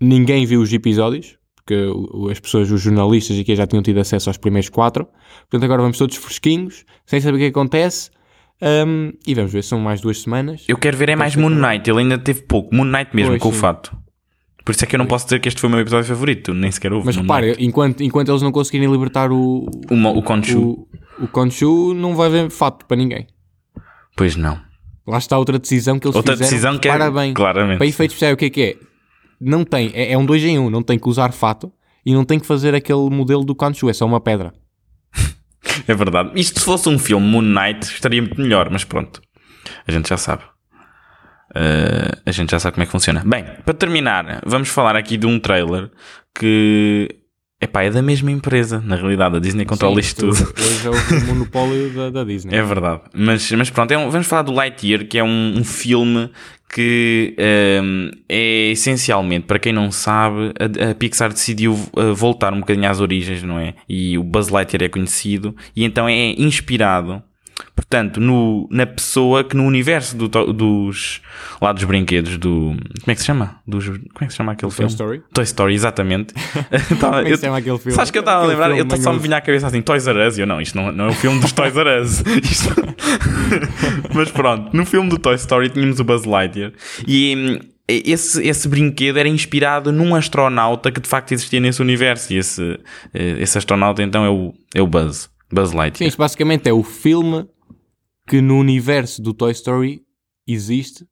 ninguém 0.00 0.44
viu 0.46 0.60
os 0.60 0.72
episódios, 0.72 1.36
porque 1.56 1.74
o- 1.86 2.24
o- 2.24 2.28
as 2.30 2.38
pessoas, 2.38 2.70
os 2.70 2.80
jornalistas 2.80 3.38
aqui 3.38 3.56
já 3.56 3.66
tinham 3.66 3.82
tido 3.82 3.98
acesso 3.98 4.28
aos 4.30 4.36
primeiros 4.36 4.68
quatro. 4.68 5.06
Portanto, 5.50 5.64
agora 5.64 5.82
vamos 5.82 5.98
todos 5.98 6.16
fresquinhos, 6.16 6.84
sem 7.06 7.20
saber 7.20 7.36
o 7.36 7.40
que 7.40 7.46
acontece. 7.46 8.10
ahm, 8.60 9.12
e 9.24 9.34
vamos 9.36 9.52
ver, 9.52 9.62
são 9.62 9.78
mais 9.78 10.00
duas 10.00 10.20
semanas. 10.20 10.64
Eu 10.66 10.76
quero 10.76 10.96
ver 10.96 11.10
é 11.10 11.14
mais 11.16 11.36
Moon 11.36 11.48
Knight. 11.48 11.88
Ele 11.88 12.00
ainda 12.00 12.18
teve 12.18 12.42
pouco. 12.42 12.74
Moon 12.74 12.84
Knight 12.86 13.14
mesmo, 13.14 13.30
Pois, 13.30 13.42
com 13.42 13.50
o 13.50 13.52
sim. 13.52 13.58
fato. 13.60 13.96
Por 14.64 14.72
isso 14.72 14.82
é 14.82 14.86
que 14.88 14.96
eu 14.96 14.98
não 14.98 15.06
posso 15.06 15.26
dizer 15.26 15.38
que 15.38 15.46
este 15.48 15.60
foi 15.60 15.68
o 15.68 15.70
meu 15.70 15.80
episódio 15.80 16.08
favorito. 16.08 16.52
Nem 16.52 16.68
sequer 16.72 16.92
houve. 16.92 17.06
Mas 17.06 17.14
repare, 17.14 17.54
enquanto, 17.60 18.02
enquanto 18.02 18.30
eles 18.32 18.42
não 18.42 18.50
conseguirem 18.50 18.90
libertar 18.90 19.30
o, 19.30 19.64
O, 19.88 19.94
Mo- 19.94 20.10
o 20.10 20.18
o, 20.18 20.88
o 21.22 21.28
Khonshu, 21.28 21.94
não 21.94 22.16
vai 22.16 22.26
haver 22.26 22.50
fato 22.50 22.84
para 22.84 22.96
ninguém. 22.96 23.28
Pois 24.16 24.34
não. 24.34 24.58
Lá 25.08 25.16
está 25.16 25.38
outra 25.38 25.58
decisão 25.58 25.98
que 25.98 26.06
eles 26.06 26.14
Outra 26.14 26.34
fizeram. 26.34 26.50
decisão 26.50 26.78
que 26.78 26.86
é. 26.86 26.92
Repara 26.92 27.10
bem, 27.10 27.32
Claramente. 27.32 27.78
para 27.78 27.86
efeitos 27.86 28.14
especiais, 28.14 28.34
o 28.34 28.36
que 28.36 28.44
é 28.44 28.50
que 28.50 28.62
é? 28.62 28.76
Não 29.40 29.64
tem, 29.64 29.90
é, 29.94 30.12
é 30.12 30.18
um 30.18 30.26
2 30.26 30.44
em 30.44 30.58
1, 30.58 30.66
um, 30.66 30.68
não 30.68 30.82
tem 30.82 30.98
que 30.98 31.08
usar 31.08 31.32
fato 31.32 31.72
e 32.04 32.12
não 32.12 32.24
tem 32.26 32.38
que 32.38 32.46
fazer 32.46 32.74
aquele 32.74 33.08
modelo 33.08 33.42
do 33.42 33.54
Khonshu, 33.54 33.88
é 33.88 33.92
só 33.94 34.04
uma 34.04 34.20
pedra. 34.20 34.52
É 35.86 35.94
verdade. 35.94 36.32
Isto 36.34 36.60
se 36.60 36.64
fosse 36.66 36.88
um 36.88 36.98
filme 36.98 37.26
Moon 37.26 37.40
Knight 37.42 37.84
estaria 37.86 38.20
muito 38.20 38.38
melhor, 38.40 38.68
mas 38.70 38.84
pronto. 38.84 39.22
A 39.86 39.92
gente 39.92 40.08
já 40.08 40.16
sabe. 40.18 40.42
Uh, 41.50 42.20
a 42.26 42.30
gente 42.30 42.50
já 42.50 42.58
sabe 42.58 42.74
como 42.74 42.82
é 42.82 42.86
que 42.86 42.92
funciona. 42.92 43.22
Bem, 43.24 43.44
para 43.64 43.72
terminar, 43.74 44.42
vamos 44.44 44.68
falar 44.68 44.96
aqui 44.96 45.16
de 45.16 45.26
um 45.26 45.38
trailer 45.40 45.90
que 46.38 47.08
epá, 47.60 47.82
é 47.82 47.90
da 47.90 48.02
mesma 48.02 48.30
empresa, 48.30 48.80
na 48.84 48.96
realidade. 48.96 49.36
A 49.36 49.40
Disney 49.40 49.64
controla 49.64 49.98
isto 50.00 50.26
tudo. 50.26 50.54
Hoje 50.58 50.86
é 50.86 50.90
o 50.90 51.26
monopólio 51.26 51.90
da, 51.90 52.10
da 52.10 52.24
Disney. 52.24 52.54
É 52.56 52.62
verdade. 52.62 53.02
Mas, 53.14 53.50
mas 53.52 53.70
pronto, 53.70 53.90
é 53.92 53.98
um- 53.98 54.10
vamos 54.10 54.26
falar 54.26 54.42
do 54.42 54.52
Lightyear, 54.52 55.06
que 55.06 55.18
é 55.18 55.24
um, 55.24 55.54
um 55.58 55.64
filme 55.64 56.30
que 56.72 57.34
ehm, 57.38 58.10
é 58.28 58.70
essencialmente, 58.72 59.46
para 59.46 59.58
quem 59.58 59.72
não 59.72 59.90
sabe, 59.90 60.52
a, 60.60 60.90
a 60.90 60.94
Pixar 60.94 61.32
decidiu 61.32 61.78
eh, 61.96 62.12
voltar 62.12 62.52
um 62.52 62.60
bocadinho 62.60 62.88
às 62.90 63.00
origens, 63.00 63.42
não 63.42 63.58
é? 63.58 63.72
E 63.88 64.18
o 64.18 64.22
Buzz 64.22 64.50
Lightyear 64.50 64.84
é 64.84 64.88
conhecido, 64.90 65.56
e 65.74 65.82
então 65.82 66.06
é 66.06 66.32
inspirado, 66.38 67.22
portanto, 67.74 68.20
no, 68.20 68.68
na 68.70 68.86
pessoa 68.86 69.42
que 69.44 69.56
no 69.56 69.64
universo 69.64 70.16
do 70.16 70.28
dos, 70.52 71.20
lá 71.60 71.72
dos 71.72 71.84
brinquedos, 71.84 72.36
do, 72.38 72.76
como 73.00 73.10
é 73.10 73.14
que 73.14 73.20
se 73.20 73.26
chama? 73.26 73.56
Dos, 73.66 73.86
como 73.86 74.00
é 74.20 74.24
que 74.26 74.30
se 74.32 74.36
chama 74.36 74.52
aquele 74.52 74.70
Toy 74.70 74.76
filme? 74.76 74.90
Story? 74.92 75.22
Toy 75.32 75.44
Story, 75.44 75.74
exatamente. 75.74 76.34
Tava- 77.00 77.16
Como 77.22 77.26
é 77.28 77.30
que 77.30 77.36
se 77.36 77.42
chama 77.44 77.58
aquele 77.58 77.78
filme? 77.78 77.92
Sabes 77.96 78.10
que 78.10 78.18
eu 78.18 78.20
estava 78.20 78.44
a 78.44 78.46
lembrar, 78.46 78.76
eu 78.76 78.86
só 79.00 79.12
me 79.12 79.18
vinha 79.18 79.36
à 79.36 79.40
cabeça 79.40 79.66
assim, 79.66 79.80
Toys 79.82 80.06
R 80.06 80.26
Us, 80.26 80.38
e 80.38 80.40
eu 80.42 80.46
não, 80.46 80.60
isto 80.60 80.76
não, 80.76 80.90
não 80.92 81.06
é 81.06 81.08
o 81.08 81.12
filme 81.14 81.40
dos 81.40 81.52
Toys 81.52 81.76
R 81.76 82.00
Us. 82.00 82.20
Isto- 82.42 82.74
Mas 84.14 84.30
pronto, 84.30 84.76
no 84.76 84.84
filme 84.84 85.08
do 85.08 85.18
Toy 85.18 85.34
Story 85.36 85.70
tínhamos 85.70 85.98
o 86.00 86.04
Buzz 86.04 86.24
Lightyear 86.24 86.72
e 87.06 87.34
hum, 87.36 87.68
esse, 87.88 88.46
esse 88.46 88.68
brinquedo 88.68 89.16
era 89.18 89.28
inspirado 89.28 89.90
num 89.92 90.14
astronauta 90.14 90.90
que 90.92 91.00
de 91.00 91.08
facto 91.08 91.32
existia 91.32 91.58
nesse 91.60 91.80
universo 91.80 92.32
e 92.32 92.36
esse, 92.36 92.78
eh, 93.14 93.36
esse 93.38 93.56
astronauta 93.56 94.02
então 94.02 94.24
é 94.24 94.28
o, 94.30 94.54
é 94.74 94.82
o 94.82 94.86
Buzz, 94.86 95.30
Buzz 95.52 95.70
Sim, 95.70 95.76
Lightyear. 95.76 96.08
isto 96.08 96.18
basicamente 96.18 96.68
é 96.68 96.72
o 96.72 96.82
filme 96.82 97.46
que 98.26 98.40
no 98.40 98.58
universo 98.58 99.22
do 99.22 99.32
Toy 99.32 99.52
Story 99.52 100.02
existe 100.46 101.06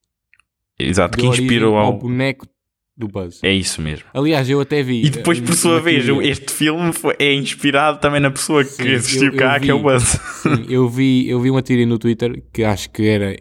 Exato, 0.79 1.17
que 1.17 1.27
inspirou 1.27 1.77
ao 1.77 1.87
ao... 1.87 1.99
boneco 1.99 2.47
do 2.97 3.09
Buzz. 3.09 3.41
É 3.43 3.53
isso 3.53 3.81
mesmo. 3.83 4.07
Aliás, 4.15 4.49
eu 4.49 4.61
até 4.61 4.83
vi. 4.83 5.05
E 5.05 5.11
depois, 5.11 5.39
eh, 5.39 5.43
por 5.43 5.55
sua 5.55 5.73
uma 5.73 5.81
vez, 5.81 6.05
teoria. 6.05 6.31
este 6.31 6.51
filme 6.53 6.93
foi- 6.93 7.15
é 7.19 7.33
inspirado 7.35 7.99
também 8.01 8.21
na 8.21 8.31
pessoa 8.31 8.65
que 8.65 8.71
Sim, 8.71 8.89
existiu 8.89 9.27
eu- 9.29 9.33
eu 9.33 9.39
cá, 9.39 9.61
que 9.61 9.71
é 9.71 9.75
o 9.75 9.79
vi. 9.79 9.83
Buzz. 9.85 10.05
Sim, 10.43 10.67
eu 10.69 10.89
vi, 10.89 11.29
eu 11.29 11.41
vi 11.41 11.51
uma 11.51 11.63
teoria 11.63 11.87
no 11.87 11.99
Twitter 11.99 12.43
que 12.53 12.63
acho 12.65 12.91
que 12.91 13.07
era 13.07 13.37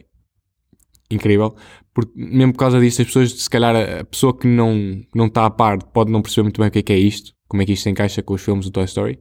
incrível, 1.12 1.56
porque 1.94 2.12
mesmo 2.16 2.52
por 2.54 2.60
causa 2.60 2.80
disso, 2.80 3.02
as 3.02 3.08
pessoas, 3.08 3.32
se 3.34 3.50
calhar, 3.50 3.76
a 3.76 4.02
a 4.02 4.06
pessoa 4.06 4.38
que 4.38 4.48
não 4.48 4.74
que 5.02 5.08
não 5.18 5.28
está 5.28 5.46
a 5.46 5.50
par 5.50 5.78
pode 5.94 6.12
não 6.12 6.22
perceber 6.22 6.44
muito 6.44 6.60
bem 6.60 6.68
o 6.68 6.72
que 6.72 6.80
é 6.80 6.84
que 6.84 6.94
é 6.94 6.98
isto, 6.98 7.32
como 7.48 7.62
é 7.62 7.66
que 7.66 7.74
isto 7.74 7.84
se 7.84 7.90
encaixa 7.90 8.22
com 8.24 8.34
os 8.34 8.42
filmes 8.44 8.66
do 8.66 8.72
Toy 8.72 8.86
Story. 8.86 9.20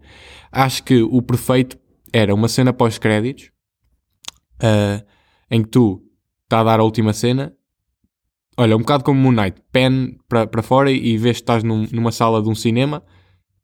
Acho 0.51 0.83
que 0.83 1.03
o 1.03 1.21
perfeito 1.23 1.79
era 2.13 2.35
uma 2.35 2.49
cena 2.49 2.73
pós-créditos 2.73 3.51
ah, 4.63 5.03
em 5.51 5.63
que 5.63 5.69
tu 5.69 6.03
está 6.45 6.61
a 6.61 6.65
dar 6.65 6.81
a 6.81 6.85
última 6.85 7.13
cena. 7.13 7.53
Olha, 8.57 8.77
um 8.77 8.81
bocado 8.81 9.03
como 9.05 9.21
Moon 9.21 9.33
Knight, 9.33 9.61
pen 9.73 10.17
para 10.29 10.63
fora 10.63 10.91
e 10.91 11.19
vês 11.19 11.39
que 11.39 11.43
estás 11.43 11.65
num- 11.65 11.89
numa 11.91 12.13
sala 12.13 12.41
de 12.41 12.49
um 12.49 12.55
cinema 12.55 13.03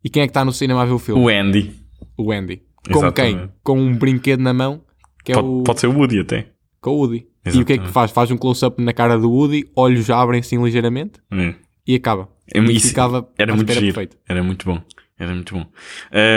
e 0.02 0.10
quem 0.10 0.22
é 0.22 0.26
que 0.26 0.30
está 0.30 0.44
no 0.44 0.52
cinema 0.52 0.82
a 0.82 0.84
ver 0.84 0.92
o 0.92 0.98
filme? 0.98 1.22
O 1.22 1.28
Andy. 1.28 1.72
O 2.18 2.32
Andy. 2.32 2.62
Com 2.92 2.98
Exatamente. 2.98 3.38
quem? 3.38 3.52
Com 3.62 3.78
um 3.78 3.96
brinquedo 3.96 4.40
na 4.40 4.52
mão, 4.52 4.82
que 5.24 5.30
é 5.32 5.34
Pode, 5.36 5.46
o. 5.48 5.62
pode 5.62 5.80
ser 5.80 5.86
o 5.86 5.92
Woody 5.96 6.20
até. 6.20 6.50
Com 6.80 6.90
o 6.90 6.96
Woody. 6.96 7.28
E 7.46 7.50
o 7.50 7.52
que 7.52 7.58
é 7.60 7.64
que 7.64 7.72
Exatamente. 7.74 7.92
faz? 7.92 8.10
Faz 8.10 8.30
um 8.30 8.36
close-up 8.36 8.82
na 8.82 8.92
cara 8.92 9.16
do 9.18 9.30
Woody, 9.30 9.70
olhos 9.76 10.10
abrem 10.10 10.40
assim 10.40 10.62
ligeiramente 10.62 11.20
É. 11.30 11.54
e 11.86 11.94
acaba. 11.94 12.28
É, 12.52 12.58
e 12.58 12.80
ficava 12.80 13.28
era 13.38 13.54
muito 13.54 13.72
perfeito. 13.72 14.16
Era 14.28 14.42
muito 14.42 14.66
bom. 14.66 14.80
Era 15.18 15.32
muito 15.34 15.54
bom. 15.54 15.66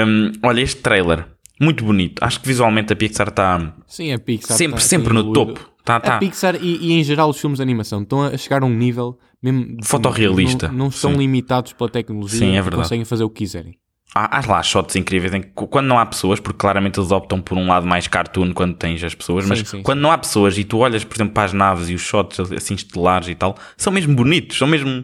Hum, 0.08 0.32
olha, 0.44 0.62
este 0.62 0.82
trailer, 0.82 1.26
muito 1.60 1.84
bonito. 1.84 2.22
Acho 2.24 2.40
que 2.42 2.48
visualmente 2.48 2.92
a 2.92 2.96
Pixar 2.96 3.30
está 3.30 3.74
Sim, 3.88 4.12
a 4.14 4.18
sempre, 4.18 4.38
tá- 4.76 4.80
sempre 4.80 5.14
no 5.14 5.32
topo. 5.34 5.74
Tá, 5.84 5.98
A 5.98 6.00
tá. 6.00 6.18
Pixar 6.18 6.56
e, 6.56 6.78
e 6.78 6.94
em 6.94 7.04
geral 7.04 7.30
os 7.30 7.40
filmes 7.40 7.58
de 7.58 7.64
animação 7.64 8.02
estão 8.04 8.24
a 8.24 8.38
chegar 8.38 8.64
a 8.64 8.66
um 8.66 8.74
nível 8.74 9.18
mesmo. 9.42 9.78
Fotorrealista. 9.84 10.68
Não, 10.70 10.76
não 10.76 10.88
estão 10.88 11.12
Sim. 11.12 11.18
limitados 11.18 11.74
pela 11.74 11.90
tecnologia 11.90 12.40
Sim, 12.40 12.52
é 12.56 12.62
verdade. 12.62 12.84
conseguem 12.84 13.06
fazer 13.06 13.24
o 13.24 13.30
que 13.30 13.40
quiserem. 13.40 13.78
Há, 14.16 14.38
há 14.38 14.46
lá 14.48 14.62
shots 14.62 14.96
incríveis 14.96 15.34
em 15.34 15.42
que 15.42 15.50
quando 15.54 15.88
não 15.88 15.98
há 15.98 16.06
pessoas, 16.06 16.40
porque 16.40 16.58
claramente 16.58 17.00
eles 17.00 17.12
optam 17.12 17.42
por 17.42 17.58
um 17.58 17.68
lado 17.68 17.88
mais 17.88 18.08
cartoon 18.08 18.54
quando 18.54 18.76
tens 18.76 19.04
as 19.04 19.16
pessoas, 19.16 19.46
mas 19.46 19.60
Sim, 19.60 19.66
sim, 19.66 19.82
quando 19.84 20.02
não 20.02 20.12
há 20.12 20.18
pessoas 20.18 20.58
e 20.58 20.64
tu 20.64 20.78
olhas, 20.78 21.04
por 21.04 21.16
exemplo, 21.16 21.34
para 21.34 21.46
as 21.46 21.54
naves 21.54 21.90
e 21.90 21.96
os 21.96 22.02
shots 22.02 22.40
assim 22.52 22.76
estelares 22.76 23.28
e 23.28 23.36
tal, 23.36 23.58
são 23.76 23.92
mesmo 23.92 24.16
bonitos, 24.16 24.58
são 24.58 24.68
mesmo 24.68 25.04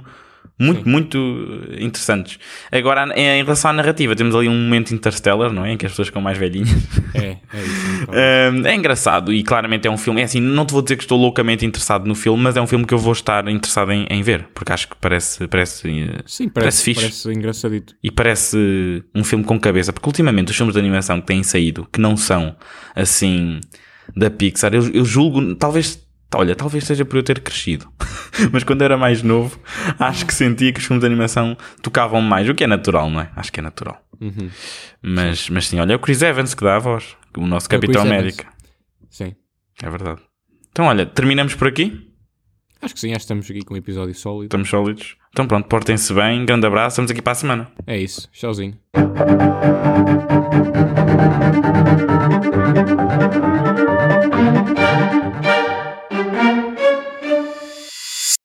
muito, 0.59 0.87
muito 0.87 1.17
eh, 1.71 1.83
interessantes. 1.83 2.37
Agora, 2.71 3.07
em 3.17 3.41
relação 3.43 3.71
à 3.71 3.73
narrativa, 3.73 4.15
temos 4.15 4.35
ali 4.35 4.49
um 4.49 4.53
momento 4.53 4.93
interstellar, 4.93 5.51
não 5.53 5.63
é? 5.65 5.71
Em 5.71 5.77
que 5.77 5.85
as 5.85 5.93
pessoas 5.93 6.09
ficam 6.09 6.21
mais 6.21 6.37
velhinhas. 6.37 6.69
É, 7.15 7.37
é 7.53 7.61
isso. 7.63 8.03
então. 8.03 8.15
É 8.69 8.75
engraçado 8.75 9.33
e 9.33 9.41
claramente 9.41 9.87
é 9.87 9.91
um 9.91 9.97
filme. 9.97 10.21
É 10.21 10.25
assim, 10.25 10.39
não 10.39 10.65
te 10.65 10.73
vou 10.73 10.81
dizer 10.81 10.97
que 10.97 11.03
estou 11.03 11.17
loucamente 11.17 11.65
interessado 11.65 12.05
no 12.05 12.13
filme, 12.13 12.43
mas 12.43 12.57
é 12.57 12.61
um 12.61 12.67
filme 12.67 12.85
que 12.85 12.93
eu 12.93 12.97
vou 12.97 13.13
estar 13.13 13.47
interessado 13.47 13.91
em, 13.91 14.05
em 14.09 14.21
ver, 14.21 14.47
porque 14.53 14.71
acho 14.73 14.87
que 14.89 14.95
parece, 14.99 15.47
parece, 15.47 15.87
eh, 15.87 16.21
Sim, 16.25 16.49
parece 16.49 16.53
parece, 16.69 16.83
fixe. 16.83 17.01
parece 17.01 17.31
engraçadito. 17.31 17.95
e 18.03 18.11
parece 18.11 19.03
um 19.15 19.23
filme 19.23 19.43
com 19.45 19.59
cabeça. 19.59 19.93
Porque 19.93 20.07
ultimamente 20.07 20.51
os 20.51 20.57
filmes 20.57 20.73
de 20.73 20.79
animação 20.79 21.21
que 21.21 21.27
têm 21.27 21.41
saído, 21.43 21.87
que 21.91 22.01
não 22.01 22.17
são 22.17 22.55
assim 22.95 23.59
da 24.15 24.29
Pixar, 24.29 24.73
eu, 24.73 24.87
eu 24.89 25.05
julgo, 25.05 25.55
talvez. 25.55 26.07
Olha, 26.35 26.55
talvez 26.55 26.83
seja 26.83 27.03
por 27.03 27.17
eu 27.17 27.23
ter 27.23 27.39
crescido. 27.39 27.91
Mas 28.51 28.63
quando 28.63 28.83
era 28.83 28.95
mais 28.95 29.23
novo, 29.23 29.59
acho 29.97 30.25
que 30.25 30.33
sentia 30.33 30.71
que 30.71 30.79
os 30.79 30.85
filmes 30.85 31.01
de 31.01 31.07
animação 31.07 31.57
tocavam 31.81 32.21
mais. 32.21 32.47
O 32.47 32.53
que 32.53 32.63
é 32.63 32.67
natural, 32.67 33.09
não 33.09 33.21
é? 33.21 33.31
Acho 33.35 33.51
que 33.51 33.59
é 33.59 33.63
natural. 33.63 33.99
Uhum. 34.21 34.49
Mas, 35.01 35.49
mas 35.49 35.67
sim, 35.67 35.79
olha, 35.79 35.93
é 35.93 35.95
o 35.95 35.99
Chris 35.99 36.21
Evans 36.21 36.53
que 36.53 36.63
dá 36.63 36.75
a 36.75 36.79
voz. 36.79 37.15
O 37.37 37.47
nosso 37.47 37.67
É 37.67 37.69
Capitão 37.69 38.01
América. 38.01 38.47
Sim. 39.09 39.33
É 39.81 39.89
verdade. 39.89 40.21
Então, 40.71 40.85
olha, 40.85 41.05
terminamos 41.05 41.55
por 41.55 41.67
aqui. 41.67 42.07
Acho 42.81 42.93
que 42.93 42.99
sim, 42.99 43.09
acho 43.09 43.17
que 43.17 43.23
estamos 43.23 43.49
aqui 43.49 43.61
com 43.61 43.73
um 43.73 43.77
episódio 43.77 44.13
sólido. 44.13 44.45
Estamos 44.45 44.69
sólidos. 44.69 45.17
Então, 45.31 45.47
pronto, 45.47 45.67
portem-se 45.67 46.13
bem. 46.13 46.45
Grande 46.45 46.65
abraço. 46.65 46.93
Estamos 46.93 47.11
aqui 47.11 47.21
para 47.21 47.33
a 47.33 47.35
semana. 47.35 47.71
É 47.85 47.97
isso. 47.97 48.29
Tchauzinho. 48.31 48.77